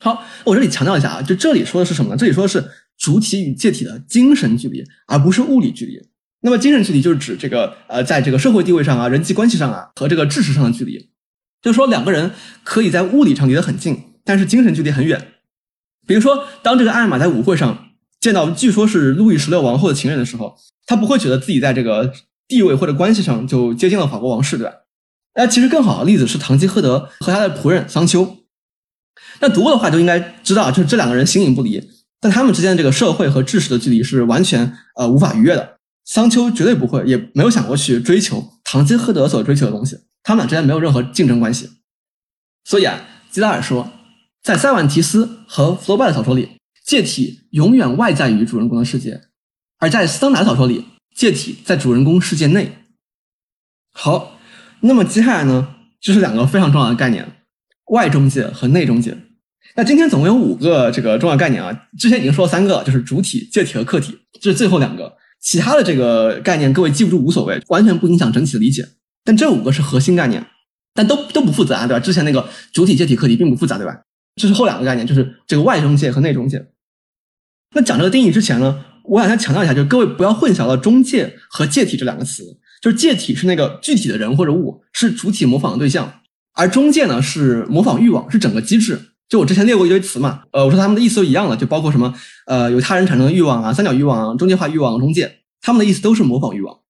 [0.00, 2.16] 好，我这里强调一下啊，就这里说的是什么呢？
[2.18, 6.00] 这里说的是主体与介体的精神距离，而不是物理距离。
[6.40, 11.10] 那么精神距离就是指这个呃，在这个社会地位上啊、人际关系上啊和这个知识上的距离，
[11.60, 12.30] 就是说两个人
[12.62, 15.32] 可以在物理上离得很近，但是精神距离很远。
[16.06, 17.88] 比如说，当这个艾玛在舞会上
[18.20, 20.56] 见到据说是路易十六王后的情人的时候，
[20.86, 22.12] 他不会觉得自己在这个
[22.46, 24.72] 地位或者关系上就接近了法国王室，对吧？
[25.34, 28.36] 那其实更好的例子是堂吉诃德和他的仆人桑丘。
[29.40, 31.82] 那读过的话就应该知道，就是这两个人形影不离，
[32.20, 35.76] 但他们之间的这个社会和知识的距离是完全呃无法逾越的。
[36.04, 41.70] 桑丘绝对不会，也没有想过去追求堂吉诃德所追求的东西，他们俩之间没有任何竞争关系。
[42.64, 43.00] 所以啊，
[43.30, 43.92] 吉拉尔说。
[44.42, 46.50] 在塞万提斯和弗洛拜的小说里，
[46.84, 49.16] 介体永远外在于主人公的世界；
[49.80, 50.84] 而在斯汤达的小说里，
[51.16, 52.86] 介体在主人公世界内。
[53.90, 54.38] 好，
[54.82, 57.42] 那么接下来呢，就是两个非常重要的概念：
[57.86, 59.18] 外中介和内中介。
[59.78, 65.14] 那今天总共有五个这个重要概念啊，之前已经说了三个，就是主体、介体和客体，这是最后两个。
[65.38, 68.88] 其他的这个概念各位记不住无所谓，完全不影响整体的理解。
[69.22, 70.46] 但这五个是核心概念，
[70.94, 72.00] 但都都不复杂，对吧？
[72.00, 73.94] 之前那个主体、介体、客体并不复杂，对吧？
[74.36, 76.68] 这是后两个概念，就是这个外中介和内中介。
[77.74, 82.42] 那讲这个定义之前呢，我想先强调一下，就是各位不要混淆了中介和介体这两个词。
[82.80, 86.06] 就是介体是那个具体的人或者物，是主体模仿的对象；
[86.54, 88.98] 而中介呢是模仿欲望，是整个机制。
[89.28, 92.14] 就我之前列过一堆词嘛，呃，我说他们的意思都一样的，就包括什么
[92.46, 96.80] 呃有他人产生的欲望啊、三角欲望啊、中介化欲望、中介，他们的意思都是模仿欲望。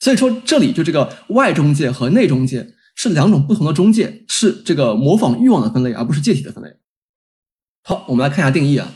[0.00, 6.70] 所以说这里就这个外中介和内中介是两种不同的中介，是这个模仿欲望的分类，而不是借体的分类。
[7.82, 8.94] 好，我们来看一下定义啊。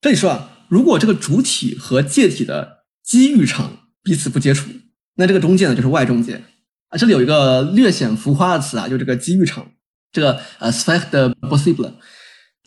[0.00, 3.70] 这里说啊，如果这个主体和借体的机遇场
[4.02, 4.68] 彼此不接触，
[5.14, 6.42] 那这个中介呢就是外中介
[6.88, 6.98] 啊。
[6.98, 9.70] 这里有一个略显浮夸的词啊，就这个机遇场，
[10.12, 11.16] 这个呃 s p e c t
[11.48, 11.92] possible，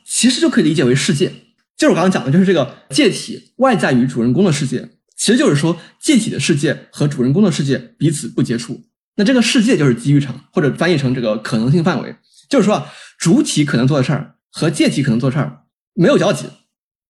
[0.10, 1.32] 其实就可以理解为世界。
[1.78, 8.82] 就是我刚刚讲的，就是这个界体外在于主人公的世界，其实就是说借体的世界和主人公的世界彼此不接触。
[9.15, 12.15] 那这个世界就是机遇场，或者翻译成这个可能性范围，
[12.50, 12.86] 就是说，
[13.17, 15.60] 主体可能做的事儿和借体可能做事儿
[15.93, 16.45] 没有交集。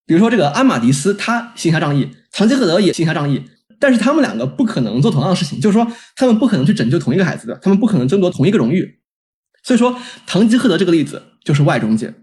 [0.06, 3.44] 比如说这个阿马迪斯他行侠仗义，唐吉诃德也行侠仗义，
[3.80, 9.00] 但是他们两个不可能做同样的事情，就是说他们不可能去拯救同一个孩子的，他们不可能争夺同一个荣誉。
[9.64, 12.14] 所以说，唐吉诃德这个例子就是外中介。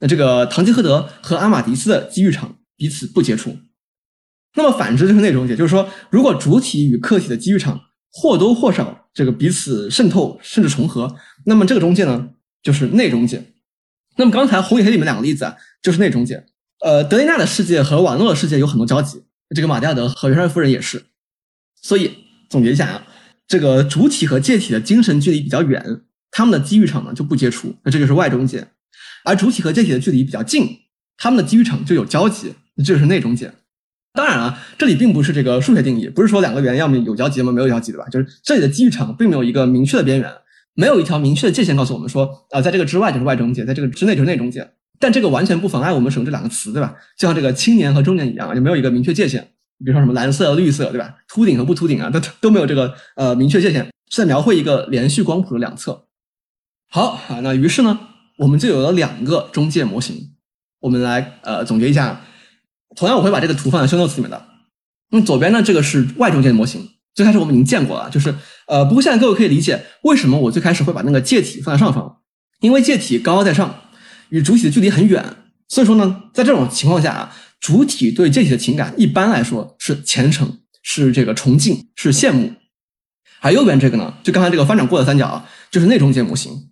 [0.00, 3.56] 那这个堂吉诃德和阿马迪斯的机遇场彼此不接触。
[4.54, 11.14] 那么反之就是内中介，就是说，如果主体与客体的机遇场或多或少这个彼此渗透甚至重合，
[11.46, 12.30] 那么这个中介呢
[12.62, 13.54] 就是内中介。
[14.16, 16.44] 那么刚才红与黑里面两个例子啊，就是内中介。
[16.84, 19.22] 呃，德雷纳的世界和瓦诺的世界有很多交集，
[19.54, 21.04] 这个马蒂亚德和约翰夫人也是。
[21.80, 22.10] 所以
[22.48, 23.06] 总结一下啊，
[23.46, 28.66] 这个主体和介体的精神距离比较远，他们的机遇场呢就不接触，那这就是外中介。
[29.24, 30.66] 而主体和介体的距离比较近，
[31.16, 33.52] 他们的机遇场就有交集，这就是内中介。
[34.12, 38.06] 当然啊，这里并不是这个数学定义，不是说两个圆要么有交集，要么没有交集，对吧？
[38.08, 40.32] 就是这里的机遇场并没有一个明确的边缘，
[40.74, 44.68] 没有一条明确的界限告诉我们说，啊，在这个之外就是外中介，在这个之内就是内中介。
[44.98, 46.94] 但这个完全不妨碍我们使用这两个词，对吧？
[47.16, 49.40] 就像这个青年和中年一样，就没有一个明确界限。
[49.78, 51.14] 比如说什么蓝色、绿色，对吧？
[51.26, 56.04] 秃顶和不秃顶啊，都都没有这个呃明确界限，是在描绘一个连续光谱的两侧。
[56.90, 57.98] 好啊，那于是呢，
[58.40, 60.32] 我们就有了两个中介模型。
[60.80, 62.22] 我们来呃总结一下。
[62.96, 64.46] 同样，我会把这个图放在 show notes 里面的。
[65.10, 66.88] 那么左边呢，这个是外中介的模型。
[67.14, 68.34] 最开始我们已经见过了，就是
[68.66, 72.18] 呃，不过现在各位可以理解为什么我最开始会把那个介体放在上方，
[72.60, 73.82] 因为介体高高在上，
[74.30, 75.24] 与主体的距离很远，
[75.68, 82.54] 所以说呢，在这种情况下啊，主体对介体的情感一般来说是虔诚，是这个崇敬，是羡慕。
[83.40, 86.69] 而右边这个呢，就刚才这个翻转过的三角啊，就是内中介模型。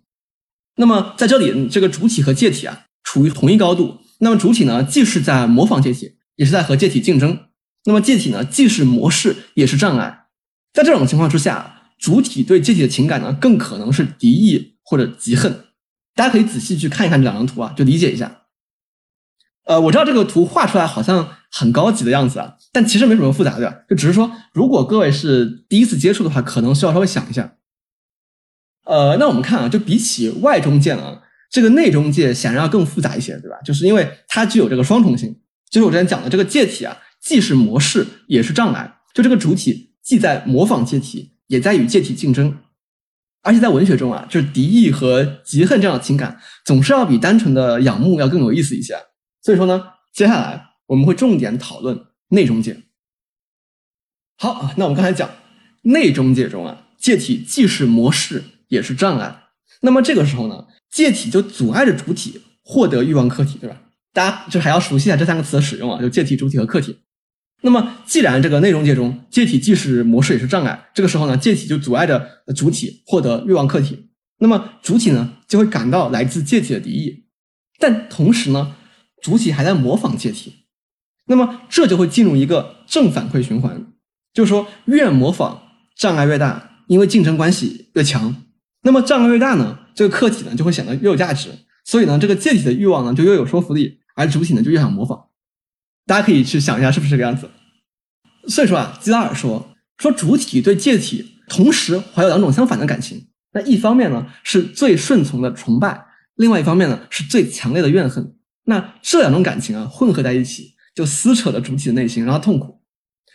[0.79, 3.97] 那么在这里，这个主体和介体啊，处于同一高度。
[4.19, 7.37] 那么主体呢，既是在模仿介体，也是在和介体竞争。
[7.83, 10.27] 那么介体呢，既是模式，也是障碍。
[10.71, 15.65] 在这种情况之下，主体对介体的情感呢，更可能是敌意或者嫉恨。
[16.15, 18.43] 大家可以仔细去看一看这两张图啊，就理解一下。
[19.65, 27.55] 呃，我知道这个图画出来好像很高级的样子啊，但其实没什么复杂的，就只是说，如果各位是第一次接触的话，可能需要稍微想一下。
[28.89, 31.21] 呃，那我们看啊，就比起外中介啊。
[31.51, 33.55] 这个内中介显然要更复杂一些，对吧？
[33.63, 35.35] 就是因为它具有这个双重性，
[35.69, 38.97] 就是我之前讲的这个介体啊，既是模式也是障碍。
[39.13, 42.57] 就这个主体既在模仿介体，也在与介体竞争。
[43.41, 48.95] 而且在文学中啊，就是敌意和嫉恨这样的情感，总是要比单纯的仰慕要更有意思一些。
[49.41, 51.99] 所以说呢，接下来我们会重点讨论
[52.29, 52.77] 内中介。
[54.37, 55.29] 好，那我们刚才讲
[55.83, 59.43] 内中介中啊，介体既是模式也是障碍。
[59.81, 60.65] 那么这个时候呢？
[60.89, 63.79] 介体就阻碍着主体获得欲望客体，对吧？
[64.11, 66.97] 大家就还要熟悉一下这三个词的使用啊，就介体、主体和客体。
[67.61, 74.09] 那么，既然这个内容界中介体既是模式也是障碍，这个时候呢，介体就阻碍着主体获得欲望客体。
[74.39, 77.25] 那么，主体呢就会感到来自介体的敌意，
[77.77, 78.75] 但同时呢，
[79.21, 80.65] 主体还在模仿介体。
[81.27, 83.93] 那么，这就会进入一个正反馈循环，
[84.33, 85.61] 就是说，越模仿
[85.95, 88.35] 障碍越大，因为竞争关系越强。
[88.81, 89.79] 那么，障碍越大呢？
[89.93, 91.49] 这个客体呢就会显得越有价值，
[91.83, 95.25] 所以呢，这个介体的欲望呢就越有说服力，而主体呢就越想模仿。
[96.05, 97.49] 大家可以去想一下，是不是这个样子？
[98.47, 103.27] 所以说啊，基拉尔说说主体对介体同时怀有两种相反的感情。
[103.51, 108.35] 那一方面呢是最顺从的崇拜，另外一方面呢是最强烈的怨恨。
[108.65, 112.81] 那这两种感情啊混合在一起，就撕扯了主体的内心，让他痛苦。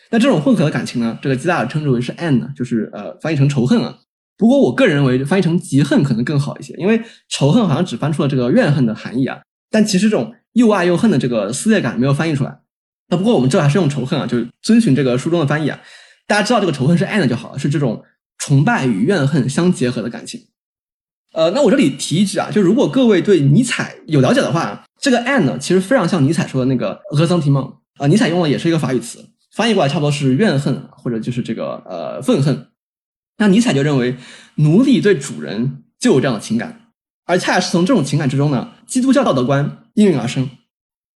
[0.09, 3.99] 那这种混合的感情呢，这个基拉尔称之为是 an，就是呃翻译成仇恨啊。
[4.37, 9.39] 不过，我个人认为翻译成嫉恨可能更好一些，因为仇恨好像只翻出了这个怨恨的含义啊，
[9.71, 12.59] 但其实这种又爱又恨的这个撕裂感没有翻译出来。
[13.07, 15.79] 那不过我们这还是用仇恨啊，就遵循这个书中的翻译啊。
[16.27, 18.03] 大家知道这个仇恨是 and 就好了，是这种
[18.39, 20.41] 崇拜与怨恨相结合的感情。
[21.33, 29.19] 呃，那我这里提一句啊，就如果各位对尼采有了解的话，这个 and 其实非常像尼采说的那个 ressentiment 啊，尼采用的也是一个法语词，
[29.53, 32.67] 翻译过来差不多是怨恨或者就是这个呃愤恨。
[33.37, 34.17] 那尼采就认为，
[34.55, 36.91] 奴隶对主人就有这样的情感，
[37.25, 40.49] 而恰恰是从这种情感之中呢，基督教道德观应运而生。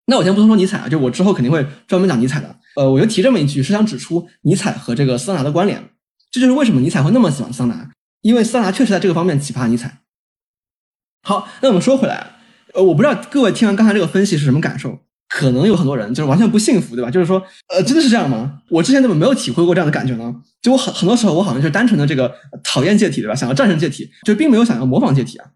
[0.08, 2.56] 那我先不多说尼采啊，就我之后肯定会专门讲尼采的。
[2.76, 5.92] 呃，我就提这么一句，是想指出尼采和这个桑拿的关联。
[6.32, 7.92] 这就是为什么尼采会那么喜欢桑拿，
[8.22, 10.00] 因为桑拿确实在这个方面启发尼采。
[11.24, 12.38] 好，那我们说回来，
[12.74, 15.00] 呃，我不知道各位听完刚才这个分析是什么感受。
[15.30, 17.10] 可能有很多人就是完全不幸福，对吧？
[17.10, 18.62] 就是说，呃，真的是这样吗？
[18.72, 20.36] 我之前怎么没有体会过这样的感觉呢？
[20.62, 23.36] 就我很很多时候，我好像就是单纯的这个讨厌介体，对吧？
[23.36, 25.52] 想要战胜介体，就并没有想要模仿介体啊。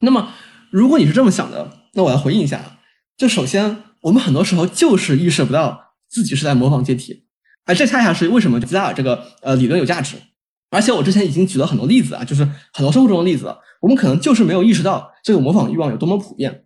[0.00, 0.28] 那么，
[0.70, 2.78] 如果你是这么想的，那我要回应一下。
[3.16, 7.24] 就首先，我们很多时候就是意识不到自己是在模仿介体，
[7.64, 10.16] 哎，这恰恰是为什么吉达尔这个呃理论有价值。
[10.70, 16.64] 而且我之前已经举了很多例子啊，就是很多生活中的例子，我们可能就是没有意识到这个模仿欲望有多么普遍。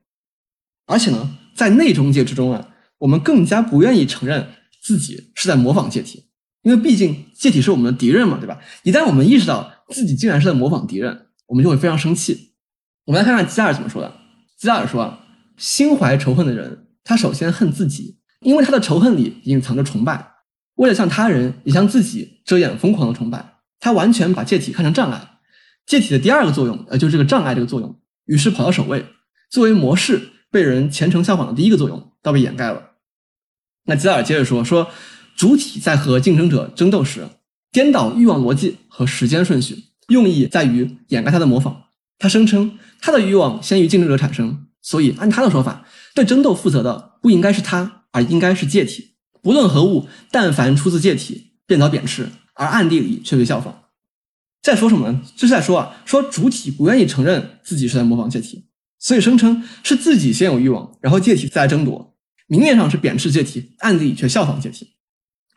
[0.86, 4.46] 而且呢，在内中介之中啊，我们更加不愿意承认
[4.82, 6.24] 自己是在模仿介体，
[6.62, 8.60] 因为毕竟介体是我们的敌人嘛，对吧？
[8.82, 12.52] 一旦我们意识到自己竟然是在模仿敌人，我们就会非常生气。
[13.06, 14.12] 我们来看看吉尔怎么说的。
[14.58, 15.20] 吉尔说啊，
[15.56, 20.32] 心怀仇恨的人，他首先恨自己，因为他的仇恨里隐藏着崇拜，
[20.74, 23.54] 为了向他人也向自己遮掩疯狂的崇拜。
[23.78, 25.38] 他完全把介体看成障碍，
[25.86, 29.04] 介体的第二个作用，呃，就是这个障碍这个作用，于是跑到首位，
[29.50, 32.92] 作为模式被人虔诚效仿的第一个作用，倒被掩盖了。
[33.84, 34.88] 那吉达尔接着说，说
[35.36, 37.28] 主体在和竞争者争斗时，
[37.70, 41.88] 颠倒欲望逻辑和时间顺序，用意在于掩盖他的模仿。
[42.18, 45.84] 他声称他的欲望先于竞争者产生，所以按他的说法，
[46.14, 49.16] 对争斗负责的不应该是他，而应该是介体。
[49.42, 52.30] 不论何物，但凡出自介体，便遭贬斥。
[52.54, 53.82] 而暗地里却被效仿，
[54.62, 55.20] 在说什么呢？
[55.36, 58.65] 就是在说啊，说主体不愿意承认自己是在模仿介体，
[58.98, 62.14] 所以声称是自己先有欲望，然后借题再来争夺。
[62.46, 64.94] 明面上是贬斥借题，暗地里却效仿借题。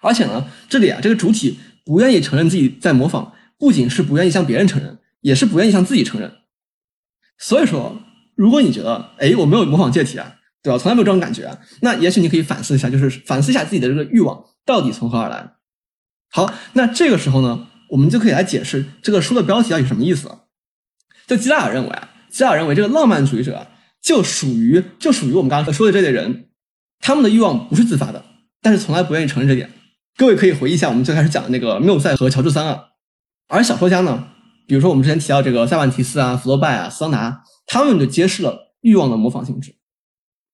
[0.01, 6.31] 而且呢，这里啊，这个主体不愿意承认自己在模仿，不仅是不愿意向别人承认，也是不愿意向自己承认。
[7.37, 8.01] 所以说，
[8.35, 10.77] 如果你觉得，哎，我没有模仿借题啊，对吧？
[10.77, 15.53] 从来没有这种感觉啊，那也许你可以反思一下，就是反思一下自己的这个欲望到底从何而来。
[16.31, 20.45] 好，那这个时候呢，我们就可以来解释这个书的标题到底什么意思了。
[21.27, 23.67] 就基拉尔认为啊，吉尔认为这个浪漫主义者
[24.01, 26.49] 就属于就属于我们刚刚说的这类人，
[26.99, 28.23] 他们的欲望不是自发的，
[28.61, 29.71] 但是从来不愿意承认这点。
[30.17, 32.85] 各位可以回忆一下我们最开始讲的那个缪塞和乔治三啊。
[33.47, 34.27] 而小说家呢，
[34.67, 39.75] 比如说我们之前提到这个塞万提斯啊、弗洛拜啊、桑拿，他们就揭示了欲望的模仿性质。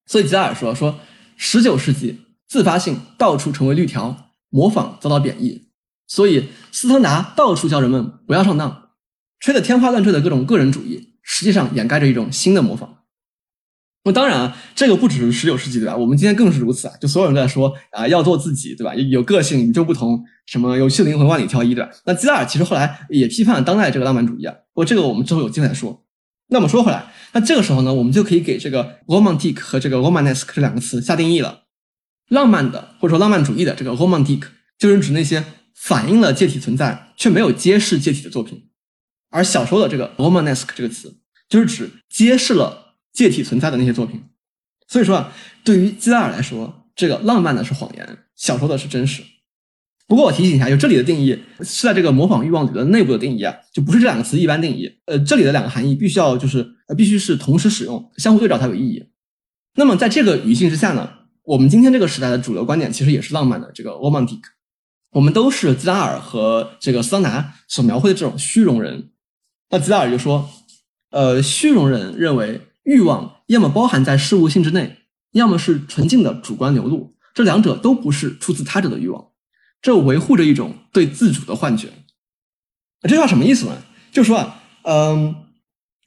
[0.05, 0.99] 所以吉尔说说，
[1.35, 5.69] 十九世纪自发性到处成为绿条，模仿遭到贬义。
[6.07, 8.89] 所以，斯特达到处教人们不要上当，
[9.39, 12.99] 吹得天花乱坠的各种个人主义，实际上掩盖着一种新的模仿。
[14.03, 15.97] 那当然啊，这个不只是十九世纪对吧？
[15.97, 16.93] 我们今天更是如此啊！
[17.01, 18.93] 就所有人都在说啊，要做自己对吧？
[18.93, 21.89] 有个性，与众不同，什么有趣的灵魂万里挑一对吧？
[22.05, 24.53] 那基拉尔其实后来也批判了当代这个浪漫主义啊。
[24.73, 26.05] 不过这个我们之后有机会再说。
[26.49, 31.63] 那么说回来，那这个时候呢，我们就可以给这个 romantic 和这个 romanesque 这两个词下定义了。
[32.29, 34.43] 浪漫的或者说浪漫主义的这个 romantic
[34.77, 35.43] 就是指那些。
[35.77, 38.69] 反映了介体存在却没有揭示介体的作品，
[39.35, 41.13] 而小说的这个 romanesque 这个词
[41.49, 44.23] 就是指揭示了介体存在的那些作品。
[44.87, 49.21] 所以说啊，对于基拉尔来说，这个浪漫的是谎言，小说的是真实。
[50.07, 54.89] 不过我提醒一下，就这里的定义是在这个模仿欲望理论内部的定义啊，就不是这两个词一般定义。
[55.05, 59.03] 呃，这里的两个含义必须要就是呃必须是同时使用，相互对照才有意义。
[59.73, 61.09] 那么在这个语境之下呢，
[61.43, 64.39] 我们今天这个时代的主流观点其实也是浪漫的这个 romantic。
[65.11, 69.09] 我们都是基拉尔和这个桑拿所描绘的这种虚荣人。
[69.69, 70.49] 那吉拉尔就说，
[71.09, 74.97] 呃，虚荣人认为欲望要么包含在事物性质内，
[75.31, 79.27] 要么是纯净的主观流露，这两者都不是出自他者的欲望，
[79.81, 81.89] 这维护着一种对自主的幻觉。
[83.01, 83.77] 这句话什么意思呢？
[84.11, 85.35] 就是说啊，嗯，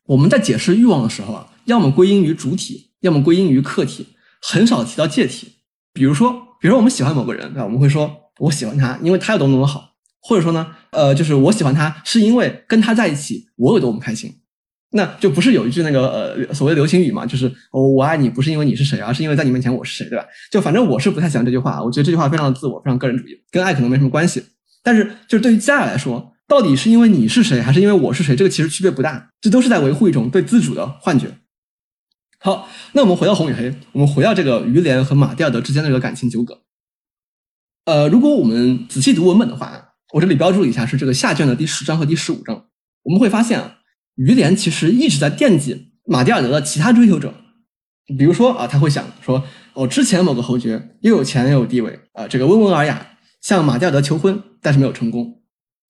[0.06, 4.06] 我们在解释欲望的时候啊，要么归因于主体，要么归因于客体，
[4.40, 5.52] 很少提到介体。
[5.92, 7.64] 比如说，比如说我们喜欢某个人，对吧？
[7.64, 8.24] 我们会说。
[8.38, 14.32] 我喜欢他，因为他有多么多么好，或者说呢，呃，就是我喜欢他，是因为跟他在一起，我有多么开心。
[14.92, 20.24] 那就不是有一句那个呃所谓流行语嘛，就是我我爱你不是因为你是谁，而是因为在你面前我是谁，对吧？
[20.50, 24.42] 就反正我是不太喜欢这句话，我觉得这句话非常的自我，非常个人主义，跟爱可能没什么关系。
[24.82, 31.34] 但是就是对于加尔来说，到底是因为你是谁，还是因为我是谁，这个其实区别不大，这都是在维护一种对自主的幻觉。
[32.40, 36.62] 好，那我们回到红与黑，我们回到这个于连和马蒂尔德之间的这个感情纠葛。
[37.84, 42.66] 呃，如果我们仔细读文本的话，我这里标注一下，是这个下卷的第十章和第十五章。
[43.02, 43.78] 我们会发现啊，
[44.14, 47.34] 于连其实一直在惦记马蒂尔德的其他追求者，
[48.16, 49.44] 比如说啊，他会想说，
[49.74, 55.42] 我之前某个侯爵又有钱又有地位啊，这个温文尔雅，向马蒂尔德求婚，但是没有成功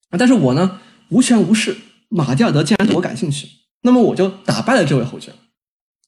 [0.09, 0.17] 啊。
[0.17, 1.77] 但是我呢，无权无势，
[2.09, 3.47] 马蒂尔德竟然对我感兴趣，
[3.83, 5.31] 那么我就打败了这位侯爵。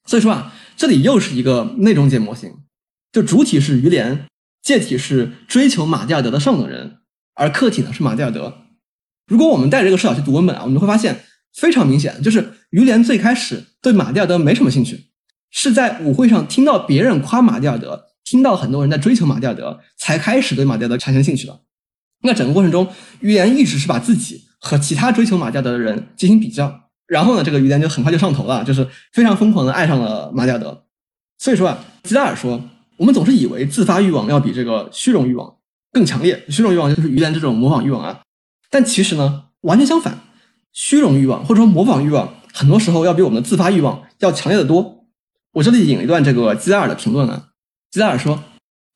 [0.05, 2.51] 所以说啊，这里又是一个内中介模型，
[3.13, 4.25] 就主体是于连。
[4.61, 6.97] 介体是追求马蒂尔德的上等人，
[7.35, 8.53] 而客体呢是马蒂尔德。
[9.27, 11.23] 如果我们带着这个视角去读文本啊，我们会发现
[11.53, 15.07] 非常明显，就是于连最开始对马蒂尔德没什么兴趣，
[15.51, 21.61] 是在舞会上听到别人夸马蒂尔德，听到很多人在追求马蒂尔德，才开始对马蒂尔德产生兴趣的。
[22.23, 22.87] 那整个过程中，
[23.21, 30.85] 于连一直是把自己和其他追求马蒂尔德的人进行比较，然后呢，这个于连就很快就上头了，就是非常疯狂的爱上了马蒂尔德。
[31.37, 32.61] 所以说啊，吉拉尔说。
[32.97, 35.55] 我们总是以为自发欲望要比这个虚荣欲望
[35.91, 38.21] 更强烈，虚荣欲望就是于连这种模仿欲望啊。
[38.69, 40.19] 但其实呢，完全相反，
[40.71, 45.05] 虚荣欲望或者说模仿欲望，很多时候要比我们的自发欲望要强烈的多。
[45.53, 47.49] 我这里引一段这个基拉尔的评论啊，
[47.91, 48.41] 基拉尔说，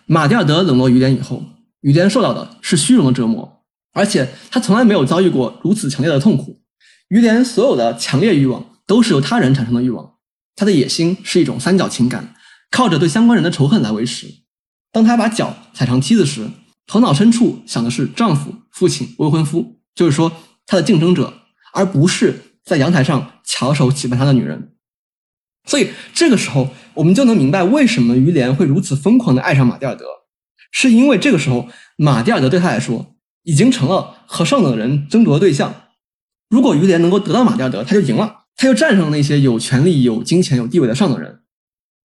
[0.06, 1.43] 马蒂尔德冷落于连以后，
[1.82, 6.62] 于连受到的是虚荣的折磨，而且他从来没有遭遇过如此强烈的痛苦。
[7.10, 10.14] 于连所有的强烈欲望都是由他人产生的欲望，
[10.56, 12.34] 他的野心是一种三角情感，
[12.72, 14.28] 靠着对相关人的仇恨来维持。
[14.91, 16.50] 当他把脚踩上梯子时，
[16.88, 20.31] 头脑深处想的是丈夫、父亲、未婚夫，就是说
[20.65, 21.33] 他的竞争者，
[21.73, 24.73] 而不是在阳台上翘首企盼他的女人。
[25.67, 30.05] 所以这个时候，我们就能明白为什么于连会如此疯狂的爱上马蒂尔德，
[30.71, 31.67] 是因为这个时候
[31.97, 35.73] 马蒂尔德对他来说已经成了和上等人争夺的对象。
[36.49, 41.41] 如果于连能够得到马蒂尔德，他就赢了，他就战胜了那些有权利、有金钱、有地位的上等人。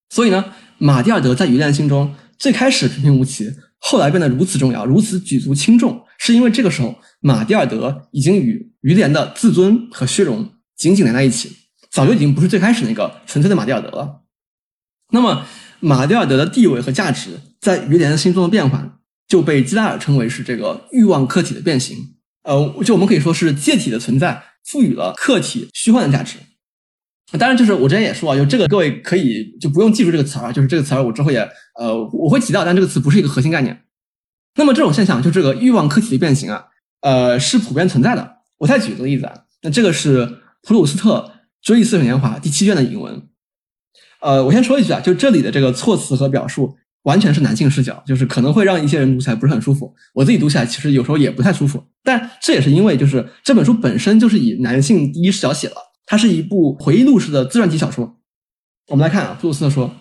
[0.08, 0.46] 所以呢，
[0.78, 11.56] 马蒂尔德在于连心中最开始平平无奇，后来变得如此重要、如此举足轻重，是因为这个时候马蒂尔德已经与于连的自尊和虚荣紧紧连在一起。
[11.90, 14.20] 早就已经不是最开始那个纯粹的马蒂尔德了。
[15.12, 15.44] 那么，
[15.80, 21.96] 马蒂尔德的地位和价值在于连心中的变换，就被基拉尔称为是这个欲望客体的变形。
[22.44, 26.36] 呃，就我们可以说是借体的存在赋予了客体虚幻的价值。
[27.38, 31.38] 当然，就是我之前也说啊，就这个各位可以就不用记住这个词儿，就是这个词儿我之后也
[31.78, 33.82] 呃我会提到，但这个词不是一个核心概念。
[34.56, 36.64] 那么这种现象，就这个欲望客体的变形啊，
[37.02, 38.36] 呃是普遍存在的。
[38.58, 41.32] 我再举个例子啊，那这个是普鲁斯特。
[41.66, 43.22] 《追忆似水年华》第七卷的引文，
[44.22, 49.94] 呃，我先说一句啊，就这里的这个措辞和表述完全是男性视角，就是可能会让一些人读起来不是很舒服。
[50.14, 55.76] 我自己读起来其实有时候也不太舒服，但这也是因为就是这本书本身就是以男性第一视角写了，
[56.11, 58.16] 它是一部回忆录式的自传体小说。
[58.88, 59.94] 我们来看啊，布鲁斯特说，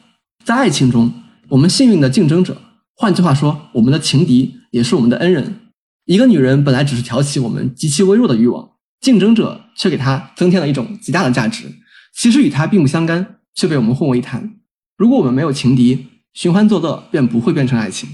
[0.43, 1.13] 在爱情中，
[1.49, 2.59] 我们幸运的竞争者，
[2.95, 5.69] 换句话说，我们的情敌也是我们的恩人。
[6.05, 8.71] 一个女人本来只是挑起我们极其微弱的欲望。
[8.99, 11.71] 竞争者却给她增添了一种极大的价值，
[12.11, 14.55] 其实与他并不相干，却被我们混为一谈。
[14.97, 18.09] 如果我们没有情敌，寻欢作乐便不会变成爱情。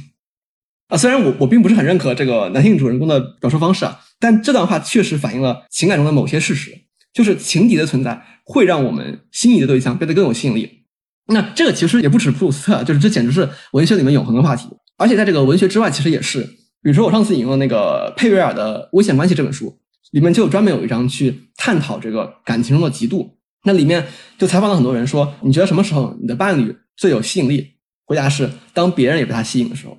[0.90, 6.82] 啊，虽然我我并不是很认可这个男性主人公的表述方式啊，但这段话确实反映了情感中的某些事实，
[7.16, 10.84] 就是情敌的存在会让我们心仪的对象变得更有吸引力。
[11.28, 14.68] 那这个其实也不止普鲁斯特，就是这简直是文学里面永恒的话题。
[14.98, 16.42] 而且在这个文学之外，其实也是，
[16.84, 19.80] 比如说我上次引用那个佩瑞尔的《危险关系》这本书。
[20.12, 23.32] 里面就专门有一章去探讨这个感情中的嫉妒。
[23.64, 24.06] 那里面
[24.38, 27.74] 就采访了很多人，说你觉得什么时候你的伴侣最有吸引力？
[28.06, 29.98] 回答是当别人也被他吸引的时候。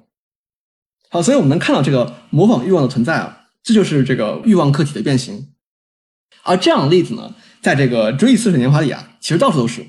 [1.10, 5.48] 好，所以我们能看到这个模仿欲望的存在啊，这就是这个欲望客体的变形。
[6.46, 9.84] 而这样的例子呢，在这个《追忆似水年华》里啊，其实到处都是。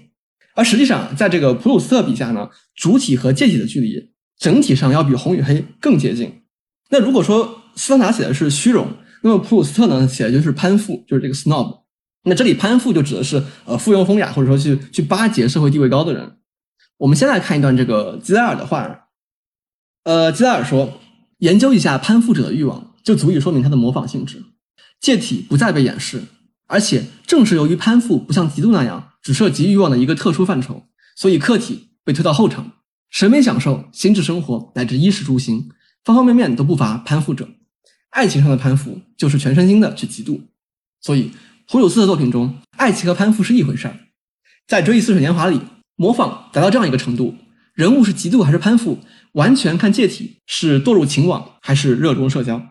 [0.56, 6.42] 而实际上，在这个普鲁斯特笔下呢，主体和介体的距离整体上要比红与黑更接近。
[6.90, 8.88] 那如果说斯坦达写的是虚荣。
[9.24, 11.80] 那么普鲁斯特呢写的就是攀附，就是这个 snob。
[12.26, 16.38] 那这里攀附就指的是呃附庸风雅，或者说去去巴结社会地位高的人。
[16.98, 19.08] 我们先来看一段这个基拉尔的话。
[20.04, 21.00] 呃，基拉尔说，
[21.40, 24.44] 研究一下攀附者的欲望，就足以说明他的模仿性质。
[25.02, 26.22] 借体不再被掩饰，
[26.68, 30.84] 而且正是由于攀附不像嫉妒那样只涉及欲望的一个特殊范畴，
[31.16, 32.74] 所以客体被推到后场。
[33.10, 35.70] 审美享受、心智生活乃至衣食住行，
[36.04, 37.48] 方方面面都不乏攀附者。
[38.10, 40.42] 爱情上的攀附就是全身心的去嫉妒，
[41.02, 41.32] 所以
[41.68, 43.98] 胡鲁斯的作品中，爱情和攀附是一回事儿。
[44.68, 45.62] 在《追忆似水年华》里，
[45.96, 47.36] 模仿达到这样一个程度，
[47.74, 49.00] 人物是嫉妒还是攀附，
[49.34, 52.62] 完全看借体是堕入情网还是热衷社交。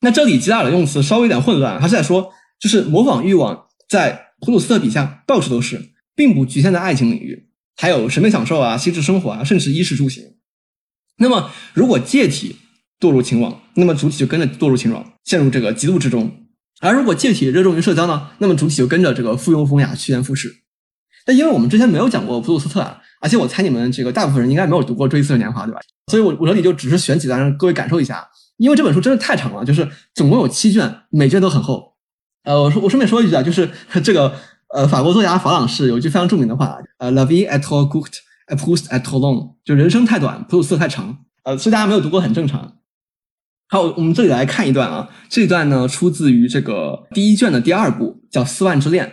[0.00, 2.32] 那这里吉拉尔的用词稍微有点混乱，他是在说，
[2.62, 10.22] 就是模仿欲望在普鲁斯特笔下到处都是，并不局限在爱情领域，还有审美享受啊、心智生活啊，甚至衣食住行。
[11.18, 12.54] 那么，如果借体，
[13.00, 16.46] 堕入情网，那么主体就跟着堕入情网，陷入这个嫉妒之中。
[16.80, 20.62] 而如果借体热衷于社交呢，那么主体就跟着这个附庸风雅，趋炎附势。
[21.24, 25.80] 但因为我们之前没有讲过普鲁斯特啊，而且我猜你们这个大部分人应该没有读过《追忆似水年华》，对吧？
[26.06, 28.24] 所以我我这里就只是选几段让各位感受一下。
[28.58, 31.91] 因为这本书真的太长了，就是总共有七卷，每卷都很厚。
[32.44, 33.70] 呃，我说我顺便说一句啊，就是
[34.02, 34.34] 这个
[34.74, 38.18] 呃法国作家法朗士有一句非常著名的话，呃，La vie est trop courte,
[38.48, 41.18] Proust est trop long，就人生太短，普鲁斯特太长。
[41.44, 42.74] 呃，所以大家没有读过很正常。
[43.68, 45.08] 好，我们这里来看一段啊。
[45.28, 49.06] 这一段呢，出自于这个第一卷的第二部，叫《斯万之恋》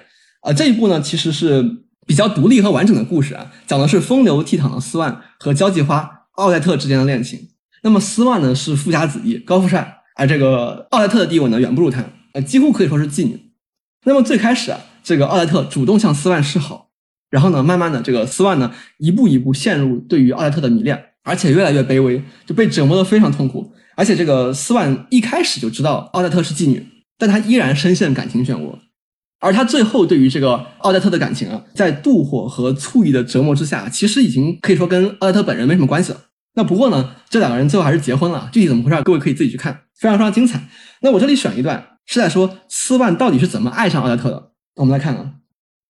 [0.48, 0.54] 啊。
[0.54, 1.64] 这一部呢，其实是
[2.06, 7.40] 比较独立和完整的故事啊，讲的是风流倜傥的斯万和交际花奥黛特之间的恋情。
[7.82, 12.04] 那么斯万呢是富家子弟，高富帅，而这个奥黛特的地位呢远不如他，
[12.34, 13.40] 呃，几乎可以说是妓女。
[14.06, 16.90] 那么最开始啊，这个奥黛特主动向斯万示好，
[17.30, 21.06] 然后呢，慢慢的这个斯万呢一步一步陷入对于奥黛特的迷恋。
[21.22, 23.72] 而且越来越卑微，就被折磨得非常痛苦。
[23.96, 26.84] 而且这个斯万一开始就知道奥黛特是妓女，
[27.20, 28.74] 但他依然深陷感情漩涡。
[29.40, 36.22] 而他最后对于这个奥黛特的感情啊，在妒火和醋意的折磨之下，其实已经可以说跟奥黛特本人没什么关系了。
[36.56, 40.68] 那不过呢，这两个人最后还是结婚了，具体怎么回事，各位可以自己去看，非常非常精彩。
[41.02, 44.52] 那我这里选一段是在说斯万到底是怎么爱上奥黛特的。
[44.78, 45.42] 我们来看看，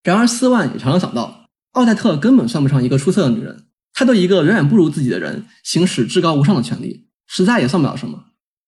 [0.03, 7.07] 然而斯万也常常想到，奥黛特根本算不上一个出色的女人，她对一个远远不如自己的人行使至高无上的权利。
[7.25, 8.25] 实在也算不了什么。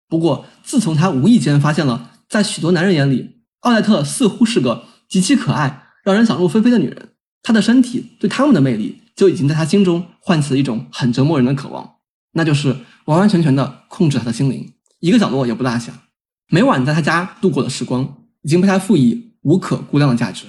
[0.07, 7.09] 不过，自从他无意间发现了，在许多男人眼里，奥黛特似乎是个极其可爱、让人想入非非的女人，
[7.43, 11.95] 她的身体对他们的魅力就已经在他心中唤起了一种很折磨人的渴望，
[12.31, 15.91] 那就是完完全全的控制他的心灵，一个角落也不落下。
[16.53, 20.45] 每晚在他家度过的时光，已经被他赋予无可估量的价值。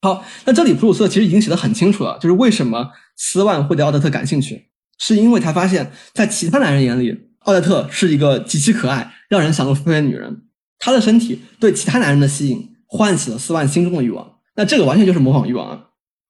[0.00, 4.68] 好，那这里普鲁斯特其实已经写得很清楚了，就是为什么斯万会对奥黛特感兴趣。
[4.98, 10.44] 是因为他发现，在其他男人眼里，奥黛特是一个极其可爱、让人想入非非的女人。
[10.78, 14.38] 她的身体对其他男人的吸引，唤起了斯万心中的欲望。
[14.54, 15.86] 那这个完全就是模仿欲望啊！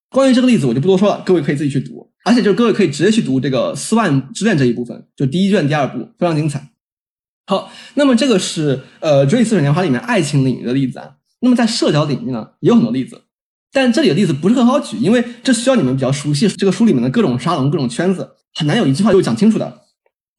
[0.09, 2.11] 关于这个例子，我就不多说了，各位可以自己去读。
[2.25, 6.72] 而且，就是各位可以直接去读这个《斯万之恋》这一部分，就第一卷第二部，非常精彩。
[7.47, 11.11] 好，那么这个是呃《追忆似水年华》里面爱情领域的例子啊。
[11.41, 13.21] 那么在社交领域呢，也有很多例子，
[13.73, 18.31] 但这里的例子不是很好举，因为这需要你们比较熟悉这个书里面的各种沙龙、各种圈子。
[18.55, 19.81] 很难有一句话就讲清楚的，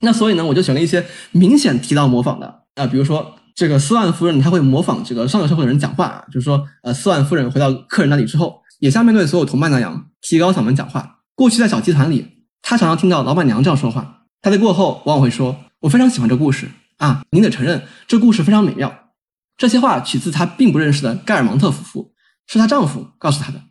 [0.02, 11.20] 那所以呢，我就选了一些明显提到模仿的啊，比如说这个斯万夫人，她会模仿这个上流社会的人讲话啊，就是说，呃，斯万夫人回到客人那里之后，也像面对所有同伴那样提高嗓门讲话。
[11.36, 12.28] 过去在小集团里，
[12.62, 19.12] 他常常听到老板娘这样说话，他在过后往往会说：“我非常喜欢这故事啊，您得承认这故事非常美妙。”
[19.56, 22.14] 这些话取自他并不认识的盖尔芒特夫妇，
[22.48, 23.62] 是她丈夫告诉她的。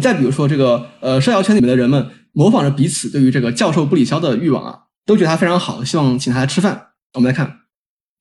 [0.00, 6.90] 再比如说这个呃，社交圈里面的人们模仿着彼此对于这个教授布里肖的欲望啊，都觉得他非常好，希望请他来吃饭。
[7.14, 7.62] 我们来看，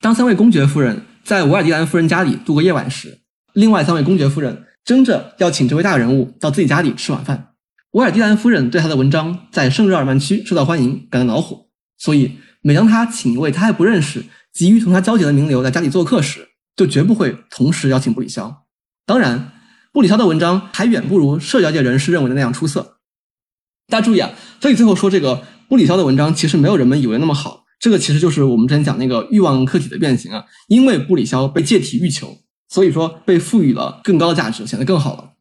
[0.02, 3.22] 当三位公爵夫人在维尔迪兰夫人家里度过夜晚时，
[3.54, 7.54] 另外三位公爵夫人争着要请这位大人物到自己家里吃晚饭。
[7.92, 18.66] 维尔迪兰夫人对他的文章在圣日耳曼区受到欢迎感到恼火，所以每当他请一位他还不认识、急于同他交结的名流在家里做客时，就绝不会同时邀请布里肖。
[19.06, 19.54] 当然。
[19.94, 23.00] 布里肖的文章还远不如社交界人士认为的那样出色。
[23.88, 27.64] 大家注意啊，这里最后说这个布里肖的文章其实没有人们以为那么好。
[27.80, 32.38] 这个其实就是我们之前讲那个欲望客体的变形啊，因为布里肖被借体欲求，
[32.70, 35.32] 所以说被赋予了更高的价值，显得更好了。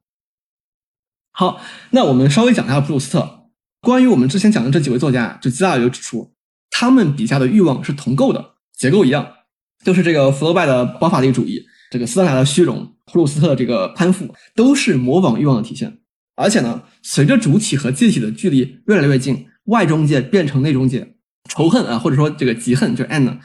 [1.33, 1.61] 好，
[1.91, 3.51] 那我们稍微讲一下普鲁斯特。
[3.83, 6.33] 关于我们之前讲的这几位作家，就基拉尔就指出，
[6.71, 9.29] 他们笔下的欲望是同构的，结构一样，
[9.85, 11.67] 就是这个福楼拜的包法利主义。
[11.91, 15.99] 这个斯特纳的虚荣，普鲁斯特的这个攀附，都是模仿欲望的体现。
[16.35, 21.15] 而且呢，随着主体和介体的距离越来越近，外中介变成内中介，
[21.49, 23.39] 仇恨啊，或者说这个嫉恨，就是 an，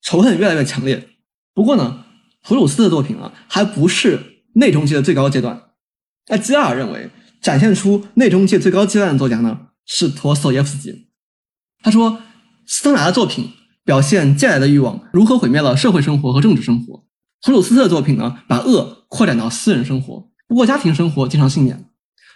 [0.00, 1.08] 仇恨越来越强烈。
[1.52, 2.04] 不过呢，
[2.42, 5.70] 普鲁斯特的作品啊，还不是内中介的最高阶段。
[6.28, 7.10] 那基尔认为，
[7.42, 11.08] 展现出内中介最高阶段的作家呢，是陀思妥耶夫斯基。
[11.82, 12.22] 他说，
[12.68, 13.50] 斯特纳的作品
[13.82, 17.04] 表现借来的欲望如何毁灭了社会生活和政治生活。
[17.44, 21.86] 普鲁斯特的作品呢，把恶扩展到私人生活，不过家庭生活经常幸免。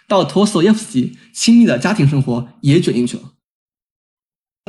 [0.07, 3.23] 到陀思妥耶夫斯基，亲密的家庭生活也卷进去了。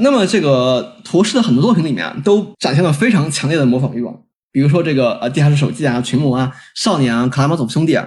[0.02, 4.22] 那么，这个陀氏的很多作品里面啊，都展现了非常强烈的模仿欲望。
[4.52, 8.06] 比如说这个呃《地下室手记》啊，《群魔》啊，《少年》啊，《卡拉马佐夫兄弟》啊，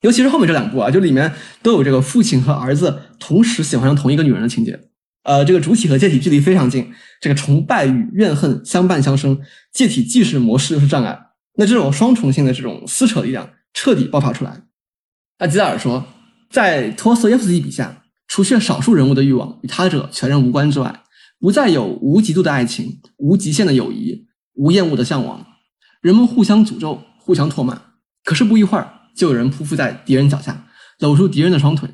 [0.00, 1.32] 尤其是后面这两部啊，就里面
[1.62, 4.88] 都有这个父亲和儿子同时喜欢上同一个女人的情节。
[5.28, 9.38] 呃，这个主体和介体距离非常近，这个崇拜与怨恨相伴相生，
[9.74, 11.20] 介体既是模式又是障碍。
[11.56, 14.62] 那这种双重性的这种撕扯力量彻底爆发出来。
[15.38, 16.06] 那吉达尔说，
[16.48, 21.02] 在托斯耶夫斯基笔下，除却少数人物的欲望与他者全然无关之外，
[21.38, 25.44] 不再有无极度的爱情、无极限的友谊、无厌恶的向往。
[26.00, 27.78] 人们互相诅咒、互相唾骂，
[28.24, 30.68] 可是不一会儿，就有人匍匐在敌人脚下，
[31.00, 31.90] 搂住敌人的双腿。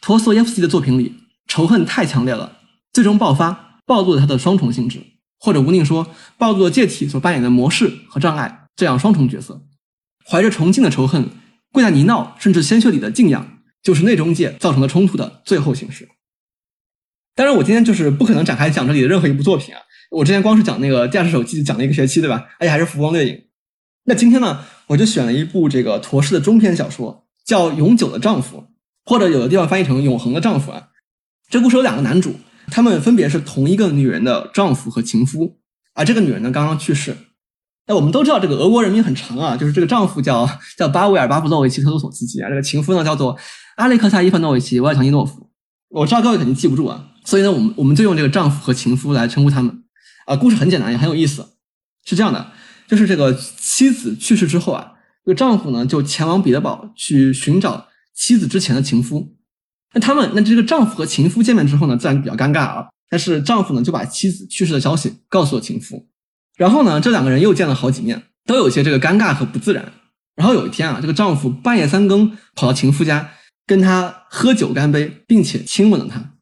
[0.00, 1.16] 托斯耶夫斯基的作品里，
[1.48, 2.57] 仇恨太强烈了，
[2.98, 4.98] 最终爆发，暴露了他的双重性质，
[5.38, 8.66] 或者无宁说，暴露了介体所扮演的模式和障碍。
[8.74, 9.62] 这样双重角色，
[10.28, 11.28] 怀着崇敬的仇恨，
[11.70, 16.08] 跪在泥淖甚至鲜血里的敬仰，就是内中介造成的冲突的最后形式。
[17.36, 19.80] 当然，我今天就是不可能展开讲这里的任何一部作品啊。
[20.10, 22.48] 我之前光是讲那个《驾驶手机》讲了一个学期，对吧？
[22.58, 23.44] 而且还是浮光掠影。
[24.06, 28.58] 那今天呢，我就选了一部这个陀氏的中篇小说，叫《永久的丈夫》，
[29.04, 30.88] 或者有的地方翻译成《永恒的丈夫》啊。
[31.50, 32.34] 这故事有两个男主，
[32.70, 35.58] 他们分别是同一个女人的丈夫和情夫，
[35.94, 37.16] 而这个女人呢，刚刚去世。
[37.86, 43.36] 那我们都知道，这个俄国人名很长啊，就是这个丈夫叫 叫巴维尔巴甫洛维奇特鲁索茨基啊，这个情夫呢叫做
[43.76, 45.50] 阿列克萨伊凡诺维奇维尔强尼诺夫。
[45.88, 49.84] 我知道各位肯定记不住啊，所以呢，我们我们就用这个丈夫和情夫来称呼他们。
[50.26, 51.46] 啊，故事很简单，也很有意思，
[52.04, 52.52] 是这样的，
[52.86, 54.92] 就是这个妻子去世之后啊，
[55.24, 59.37] 这个丈夫呢就前往彼得堡去寻找妻子之前的情夫。
[59.98, 62.88] 他们，那这个丈夫和情夫见面之后呢，自然比较尴尬啊。
[63.10, 66.06] 但是丈夫呢就把妻子去世的消息告诉了情夫，
[66.56, 69.92] 然后呢，这两个人又见了好几面，都有些这个尴尬和不自然。
[70.36, 73.30] 然后有一天啊，这个丈夫半夜三更跑到情夫家。
[73.66, 76.32] 跟他喝酒干杯，并且亲吻了他。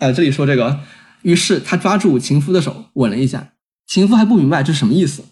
[0.00, 0.80] 呃，这里说这个，
[1.22, 3.52] 于是他抓住情夫的手吻了一下。
[3.86, 5.24] 情夫还不明白这是什么意思，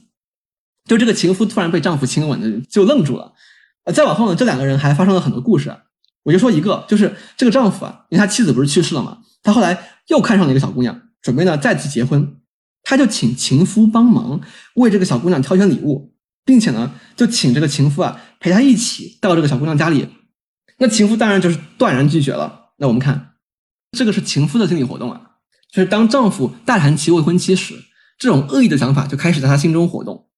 [0.88, 3.34] 就这个情夫突然被丈夫亲吻的就愣住了。
[3.84, 5.76] 呃，再往后呢，这两个人还发生了很多故事。
[6.24, 12.36] 我就说一个，就是这个丈夫啊，因为他妻子不是去世了嘛，他后来又看上了一个小姑娘，准备呢再次结婚，
[12.82, 14.40] 他就请情夫帮忙
[14.74, 16.14] 为这个小姑娘挑选礼物，
[16.44, 20.08] 并且呢就请这个情夫啊陪他一起到这个小姑娘家里。
[20.78, 22.72] 那情夫当然就是断然拒绝了。
[22.78, 23.34] 那我们看，
[23.96, 25.20] 这个是情夫的心理活动啊，
[25.72, 27.74] 就是当丈夫大谈其未婚妻时，
[28.18, 30.28] 这种恶意的想法就开始在他心中活动。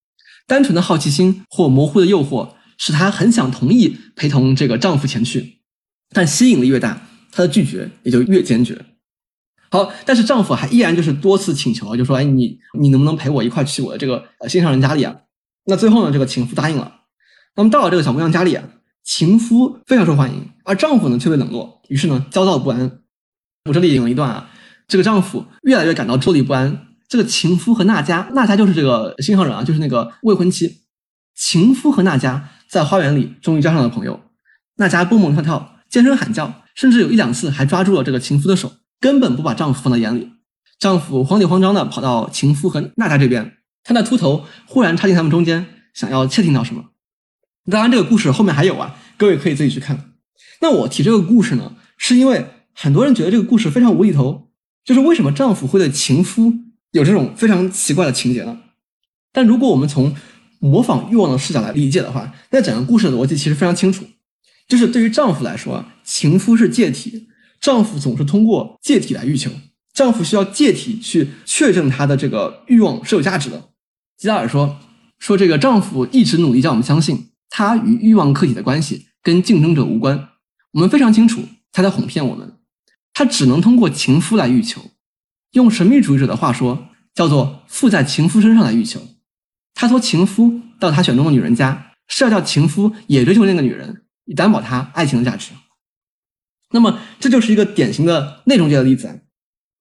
[0.47, 5.63] 单纯的好奇心或模糊的诱惑，使他很想同意陪同这个丈夫前去，
[6.11, 7.01] 但吸引力越大，
[7.33, 8.85] 她的拒绝也就越坚决。
[9.71, 15.15] 好，但是丈夫还依然就是多次请求，就说：“哎，你你能不能陪我一块去我的这个呃心上人家里啊？”
[15.67, 17.01] 那最后呢，这个情夫答应了。
[17.57, 18.65] 那么到了这个小姑娘家里啊。
[19.07, 23.01] 情夫非常受欢迎，而丈夫呢却被冷落，于是呢焦躁不安。
[23.67, 24.51] 我这里引用一段啊，
[24.89, 26.87] 这个丈夫越来越感到坐立不安。
[27.07, 30.85] 这个情夫和娜迦，娜迦就是这个心上人啊，就是那个未婚妻。
[31.35, 34.19] 情夫和娜迦在花园里终于交上了朋友。
[34.77, 40.29] 娜迦蹦蹦跳跳，尖声喊叫，甚至有一两次还抓住了这个情夫的手，根本不把丈夫放在眼里。
[40.81, 46.87] 丈夫慌里慌张的跑到情夫和娜迦这边，他那秃头忽然插进他们中间，想要窃听到什么。
[47.71, 50.15] 当然，这个故事后面还有啊，各位可以自己去看。
[50.61, 54.49] 那我提这个故事呢，是因为很多人觉得这个故事非常无厘头，
[54.85, 56.53] 就是为什么丈夫会对情夫
[56.91, 58.59] 有这种非常奇怪的情节呢？
[59.33, 60.13] 但如果我们从
[60.59, 64.05] 模仿欲望的视角来理解的话，那整个故事的逻辑其实非常清楚，
[64.67, 67.29] 就是对于丈夫来说，情夫是借体，
[67.61, 69.51] 丈夫总是通过借体来欲求，
[69.93, 73.71] 丈夫需要借体去确证他的这个欲望是有价值的。
[74.17, 74.79] 吉达尔说，
[75.19, 77.31] 说这个丈夫一直努力叫我们相信。
[77.51, 80.31] 他与欲望客体的关系跟竞争者无关，
[80.73, 82.55] 我们非常清楚他在哄骗我们。
[83.13, 84.91] 他只能通过情夫来欲求，
[85.53, 89.01] 用神秘主义者的话说，叫做附在情夫身上来欲求。
[89.73, 95.53] 他托情夫到他选中的女人家，是要叫情夫也追求那个女人，以担保他爱情的价值。
[96.71, 99.21] 那么，这就是一个典型的内容界的例子。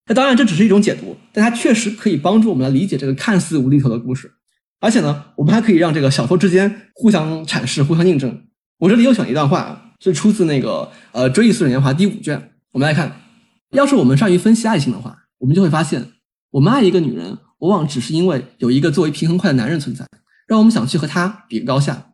[0.06, 4.32] 那当然，这只是一种解读，但它确实可以帮助我们来理解这个看似无厘头的故事。
[4.80, 8.48] 而且呢，我们还可以让这个小说之间互相阐释、互相印证。
[8.80, 12.52] 我这里又选了一段话，是出自那个呃《追忆似水年华》第五卷。
[12.74, 13.22] 我们来看，
[13.72, 16.12] 要是我们善于分析爱情的话，我们就会发现，
[16.52, 20.06] 我们爱一个女人，往往只是因为有一个作为平衡块的男人存在，
[20.48, 22.12] 让我们想去和他比个高下。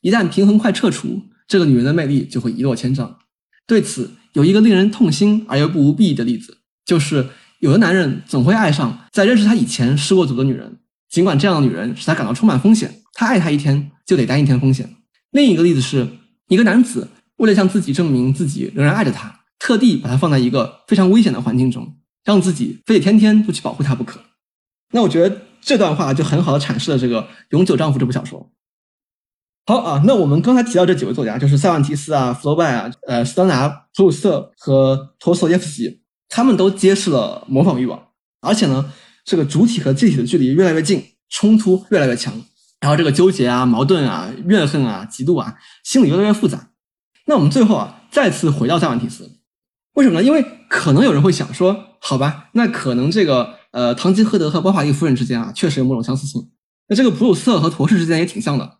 [0.00, 1.22] 一旦平衡块撤除，
[1.52, 3.18] 这个女人的魅力就会一落千丈。
[3.66, 7.28] 对此，有一个令人痛心而又不无裨益的例子，就是
[7.58, 10.78] 有的男人总会爱上在认识他以前失过足的女人。
[11.10, 14.96] 尽管这样的女人使他感到充满风险，他爱她一天就得担一天风险。
[15.32, 16.08] 另一个例子是
[16.48, 24.18] 一个男子为了向自己证明自己仍然爱着她，特地把她放在一个非常危险的环境中，让自己非得天天都去保护她不可。
[24.92, 28.50] 那我觉得这段话就很好的阐释了这个《永久丈夫》这部小说。
[29.66, 38.08] 好啊，那我们刚才提到这几位作家，就是塞万提斯啊、弗洛拜啊、呃、斯丹拿、普鲁斯特和陀思耶夫斯基，他们都揭示了模仿欲望，
[38.40, 38.92] 而且呢。
[39.24, 41.00] 这个主体和具体的距离越来越近，
[41.30, 42.34] 冲突越来越强，
[42.80, 45.54] 然后这个纠结啊、矛盾啊、怨恨啊、嫉妒啊，
[45.84, 46.70] 心理越来越复杂。
[47.26, 49.30] 那我们最后啊，再次回到塞万提斯，
[49.94, 50.26] 为什么呢？
[50.26, 56.50] 因为可能有人会想说，好吧，那可能这个呃，堂吉诃德和包法利夫人之间啊，确实有某种相似性。
[56.88, 58.78] 那这个普鲁斯特和陀氏之间也挺像的。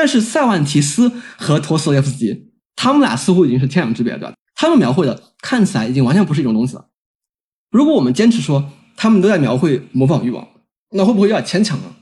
[0.00, 4.32] 但是塞万提斯和陀思妥耶夫斯基，他们俩似乎已经是天壤之别，对吧？
[4.54, 6.88] 他们描绘的看起来已经完全不是一种东西了。
[7.70, 10.48] 如果我们坚持说，他们都在描绘模仿欲望，
[10.92, 11.96] 那会不会有点牵强呢？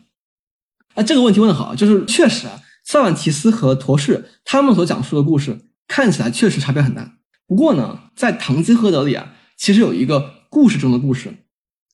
[0.94, 7.14] 啊，这个问题问的好，就是确实啊，塞万提斯和陀氏他们所讲述的故事看起来确实差别很大。
[7.48, 11.34] 不过呢，在《堂吉诃德》里啊，其实有一个故事中的故事。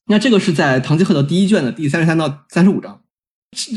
[0.09, 3.01] 那这个是在《堂吉诃德》第一卷的第三十三到三十五章。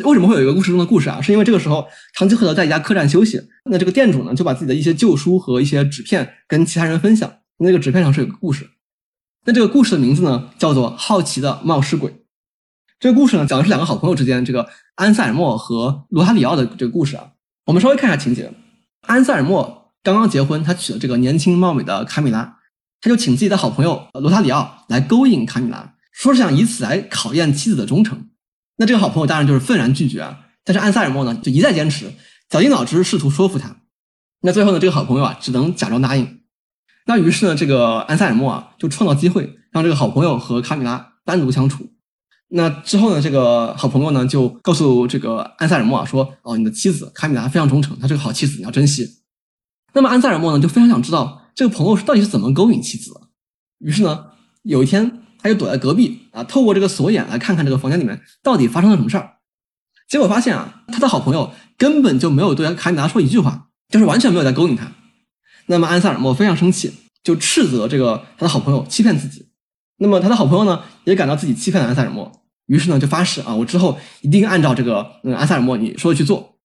[0.04, 1.22] 为什么会有一个故事中的故事啊？
[1.22, 7.32] 是因为这个时候唐吉诃德在一家客栈休息，那这个店主呢就把自己的一些旧书和一些纸片跟其他人分享。
[7.60, 8.70] 那个纸片上是有个故事。
[9.46, 12.12] 那这个故事的名字呢，叫做《好奇的冒失鬼》。
[13.00, 17.32] 这个故事呢，讲的是两个好朋友之间，这个安塞尔莫和罗塔里奥的这个故事啊。
[17.66, 18.52] 我们稍微看一下情节：
[19.02, 22.58] 安塞尔莫刚刚结婚，他娶了这个年轻貌美的卡米拉。
[23.00, 28.28] 他就请自己的好朋友罗塔里奥来勾引卡米拉，说是想以此来考验妻子的忠诚。
[28.78, 30.40] 那这个好朋友当然就是愤然拒绝啊。
[30.64, 32.14] 但是安塞尔莫呢，就一再坚持，
[32.50, 33.78] 绞尽脑汁试图说服他。
[34.42, 36.42] 那最后呢，这个好朋友啊，只能假装答应。
[37.06, 41.90] 那于是呢，这个安塞尔莫啊，就创造机会，让这个好朋友和卡米拉单独相处。
[42.50, 49.06] 那之后呢，这个好朋友呢，就告诉这个安塞尔莫啊，说：“哦，你的妻子卡米拉非常忠诚，她是个好妻子，你要珍惜。”
[49.94, 53.22] 那么安塞尔莫呢，就非常想知道这个朋友是到底是怎么勾引妻子的。
[53.80, 54.26] 于是呢，
[54.64, 59.36] 有一天他就躲在隔壁啊，透过这个锁眼来看看这个房间里面到底发生了什么事儿。
[60.10, 64.92] 结果发现啊，他的好朋友根本就没有对卡米拉说一句话，就是完全没有在勾引他。
[65.68, 66.94] 那么安塞尔莫非常生气，
[67.24, 69.50] 就斥责这个他的好朋友欺骗自己。
[69.98, 72.32] 那么他的好朋友呢，也感到自己欺骗了安塞尔莫，
[72.68, 76.58] 于是呢就发誓啊，我之后一定按照这个嗯安塞尔莫你说的去做。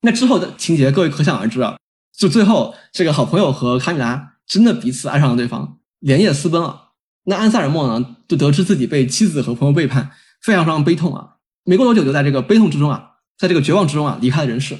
[0.00, 1.76] 那之后的情节各位可想而知啊，
[2.16, 6.91] 就最后这个好朋友和卡米拉真的彼此爱上了对方，连夜私奔了。
[7.24, 10.10] 那安塞尔莫呢，就得知自己被妻子和朋友背叛，
[10.40, 11.36] 非常非常悲痛啊。
[11.64, 14.76] 没过多久，就在这个悲痛之中啊，在这个绝望之中啊，离开了人世。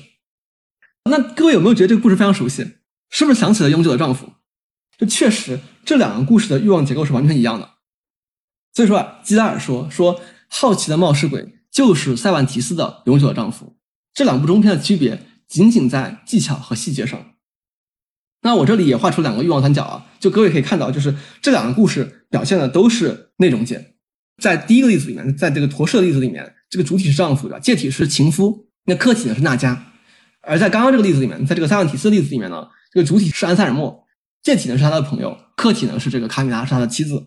[1.04, 2.78] 那各位有没有觉得这个故事非常熟悉？
[3.10, 4.26] 是不是想起了《永久的丈夫》？
[4.98, 7.70] 就确实，这两个故事的欲望结构是完全一样的。
[8.72, 13.66] 所以说啊，基拉尔说说好奇的冒失鬼就是塞万提斯的《永久的丈夫》。
[14.14, 17.20] 这两部中篇的区别仅仅在技巧和细节上。
[18.42, 23.94] 那我这里也画出两个欲望三角啊，就各位可以看到，就是这两个故事表现的都是内容界。
[24.40, 26.54] 在第一个例子里面，在这个驼舍的例子里面。
[26.70, 27.58] 这个主体是丈夫，对吧？
[27.58, 29.76] 介体是情夫，那客体呢是娜迦。
[30.40, 34.06] 而在刚刚这个例子里面，在这个塞万提斯的例子里面呢，这个主体是安塞尔莫，
[34.42, 37.26] 介体呢是他的朋友，客体呢是这个卡米拉，是他的妻子。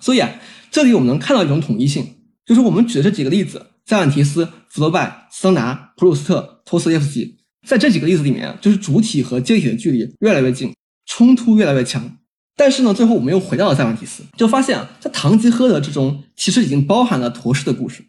[0.00, 0.30] 所以啊，
[0.70, 2.06] 这里我们能看到一种统一性，
[2.46, 7.36] 就是我们举的这几个例子，塞万提斯、福楼拜、桑达、普鲁斯特、托斯耶夫斯基，
[7.66, 10.72] 在这几个例子里面，就是主体和介体的距离越来越近，
[11.08, 12.18] 冲突越来越强。
[12.54, 18.04] 但是呢，最后我们又回到了塞万提斯，就发现啊，在堂吉诃德之中，其实已经包含了陀氏的故事。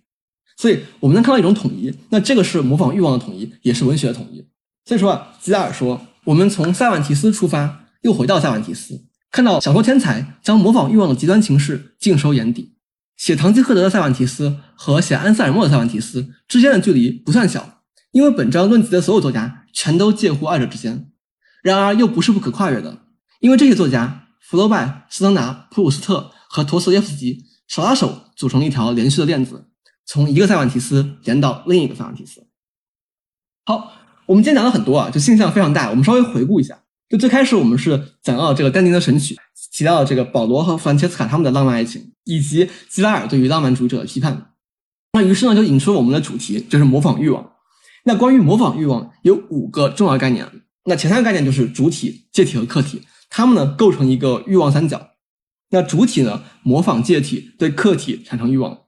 [0.58, 4.45] 所以我们能看到一种统一，那这个是模仿欲望的统一，也是文学的统一。
[4.86, 12.74] 所以说啊，吉达尔说，我们从塞万提斯出发，又回到塞万提斯，看到小说天才将模仿欲望的极端情势尽收眼底。
[13.16, 17.82] 写堂吉诃德的塞万提斯和写安塞尔莫的塞万提斯之间的距离不算小，
[18.12, 21.12] 因为本章论及的所有作家全都介乎二者之间。
[21.62, 22.99] 然而又不是不可跨越的，
[23.39, 29.66] 因为这些作家福楼拜、斯登达、普鲁斯特和陀思耶夫斯基手拉手组成了一条连续的链子。
[30.05, 32.47] 从一个塞万提斯连到另一个塞万提斯。
[33.66, 33.91] 好，
[34.26, 35.91] 我们今天讲了很多啊，就信息量非常大。
[35.91, 39.38] 我们稍微回顾一下，就最开始我们是讲到这个丹尼的神曲，
[39.72, 44.53] 提到了这个保罗和弗兰切斯卡他们的浪漫爱情，以及基拉尔对于浪漫主义者的批判。
[45.14, 47.51] 那于是呢，就引出了我们的主题，就是模仿欲望。
[48.05, 50.47] 那关于模仿欲望，有五个重要概念。
[50.90, 55.12] 那前三个概念就是主体、介体和客体，它们呢构成一个欲望三角。
[55.70, 58.86] 那主体呢模仿介体，对客体产生欲望。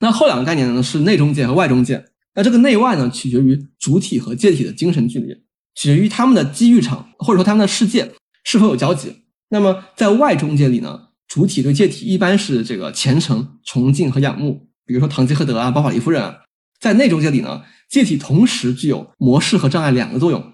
[0.00, 2.04] 那后两个概念呢是内中介和外中介。
[2.34, 5.32] 那这个内外呢取决于主体和介体的精神距离，
[5.74, 8.12] 取决于他们的机遇场或者说他们的世界
[8.44, 9.22] 是否有交集。
[9.48, 16.22] 那么在外中介里呢，主体对介体一般是这个虔诚、崇敬和仰慕，比如说堂吉诃德啊、包法利夫人。
[16.22, 16.42] 啊。
[16.78, 20.52] 在内中介里呢，介体同时具有模式和障碍两个作用。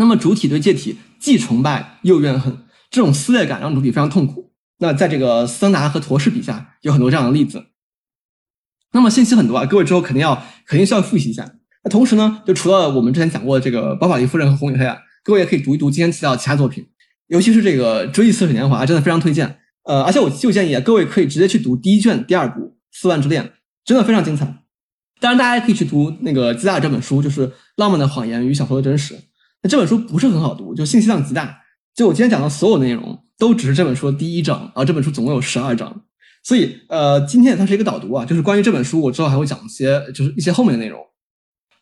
[0.00, 4.54] 那么主体对介体既崇拜又怨恨，这种撕裂感让主体非常痛苦。
[4.78, 7.66] 那在这个桑达和陀氏笔下有很多这样的例子。
[8.92, 11.52] 那么信息很多啊，各位之后肯定要肯定需要复习一下。
[11.84, 16.86] 那同时呢，就除了我们之前讲过的这个《包法利夫人》和《红与黑》啊，各位也可以读一读今天提到的其他作品，
[17.26, 19.58] 尤其是这个《追忆似水年华》，真的非常推荐。
[19.84, 23.44] 呃，而且我就建议啊，各位可以直接去读第一卷第二部《四万之恋》，
[23.84, 24.46] 真的非常精彩。
[25.20, 29.14] 当然，大家也可以去读那个基拉这本书，就是《浪漫的谎言与小说的真实》。
[29.62, 31.60] 那这本书不是很好读，就信息量极大。
[31.94, 36.02] 就我今天讲的所有内容，都只是这本书的第一章，而这本书总共有十二章。
[36.42, 40.98] 所以，呃，今天也算是一个导读啊，就是关于这本书，我之后还会讲一些，就是一些后面的内容。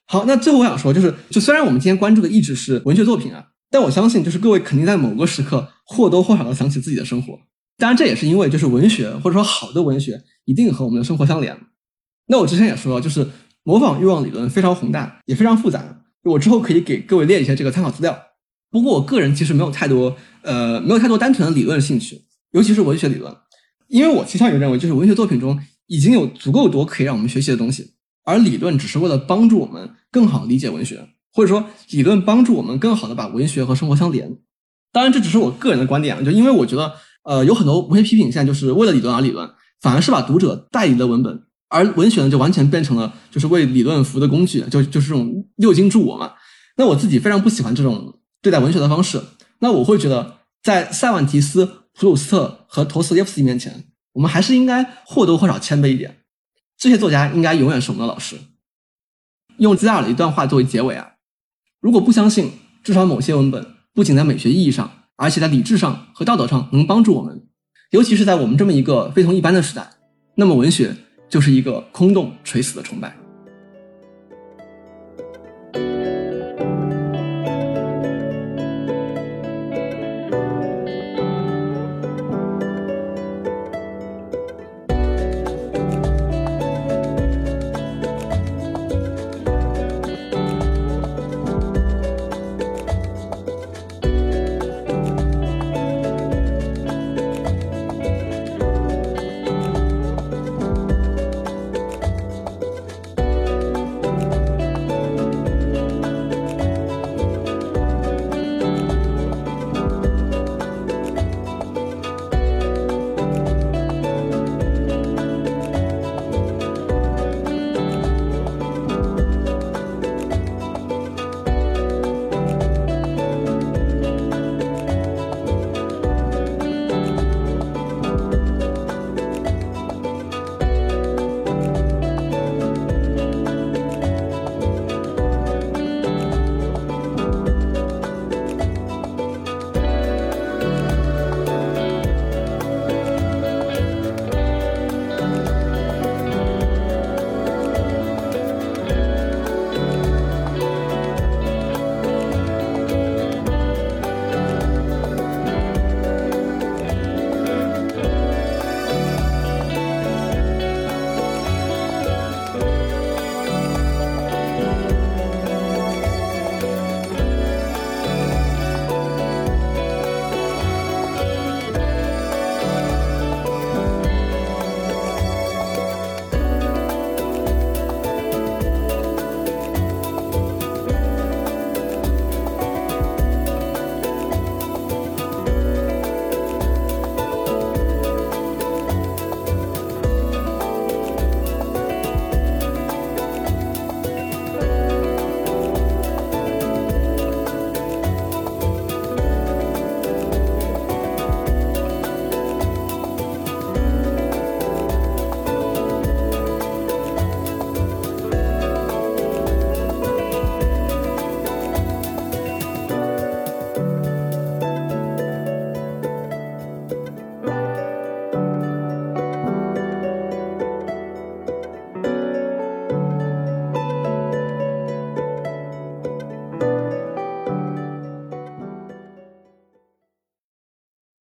[0.07, 7.39] 好，那最后我想说，就是，就虽然我们今天关注的一直是文学作品啊，但我相信，就是各位肯定在某个时刻或多或少的想起自己的生活。
[7.77, 11.57] 当然，这也是因为，就是文学或者说好的文学一定和我们的生活相连。
[12.27, 13.29] 那我之前也说，就是
[13.63, 15.98] 模仿欲望理论非常宏大，也非常复杂。
[16.25, 18.19] 我之后可以给各位列一些这个参考资料。
[18.71, 23.35] 不过，我个人其实没有太多，呃，没有太多单纯的理论兴趣，尤其是文学理论。
[23.87, 27.95] 因为我倾向于认为，就是文学作品中已经有足够多可以让我们学习的东西，
[28.25, 34.37] 而理论只是为了帮助我们更好理解文学，或者说理论帮助我们更好的把文学和生活相连。
[34.93, 36.93] 当然，这只是我个人的观点啊，就因为我觉得，
[37.25, 39.49] 呃，有很多文学批评现在就是为了理论而理论，
[39.81, 46.33] 反而是把读者带离了文本，而文学呢就完全变成了就是为理论服务的工具，就就是这种六经助我嘛。
[46.77, 49.23] 那我自己非常不喜欢这种对待文学的方式。
[49.61, 50.37] 那我会觉得。
[50.61, 56.19] 在塞万提斯、普鲁斯特和陀思妥耶夫斯基面前，我们还是应该或多或少谦卑一点。
[56.77, 58.37] 这些作家应该永远是我们的老师。
[59.59, 61.13] 用基达尔的一段话作为结尾啊，
[61.81, 62.51] 如果不相信，
[62.83, 63.65] 至少某些文本
[63.95, 67.47] 不仅在美学意义上，而且在理智上和道德上能帮助我们，
[67.93, 69.89] 尤其是在我们这么一个非同一般的时代，
[70.35, 70.97] 那么文学
[71.29, 73.28] 就是一个空洞垂死的崇拜。